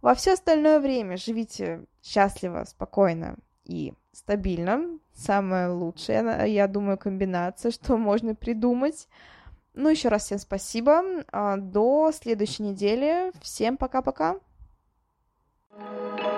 Во 0.03 0.15
все 0.15 0.35
остальное 0.35 0.81
время 0.81 1.17
живите 1.17 1.85
счастливо, 2.03 2.65
спокойно 2.65 3.37
и 3.65 3.95
стабильно. 4.13 4.99
Самая 5.15 5.71
лучшая, 5.73 6.47
я 6.47 6.67
думаю, 6.67 6.99
комбинация, 6.99 7.71
что 7.71 7.97
можно 7.97 8.35
придумать. 8.35 9.09
Ну, 9.75 9.91
еще 9.91 10.09
раз 10.09 10.25
всем 10.25 10.39
спасибо. 10.39 11.03
А, 11.31 11.57
до 11.59 12.11
следующей 12.13 12.65
недели. 12.65 13.31
Всем 13.41 13.77
пока-пока. 13.77 14.41
thank 15.79 16.21
you 16.21 16.36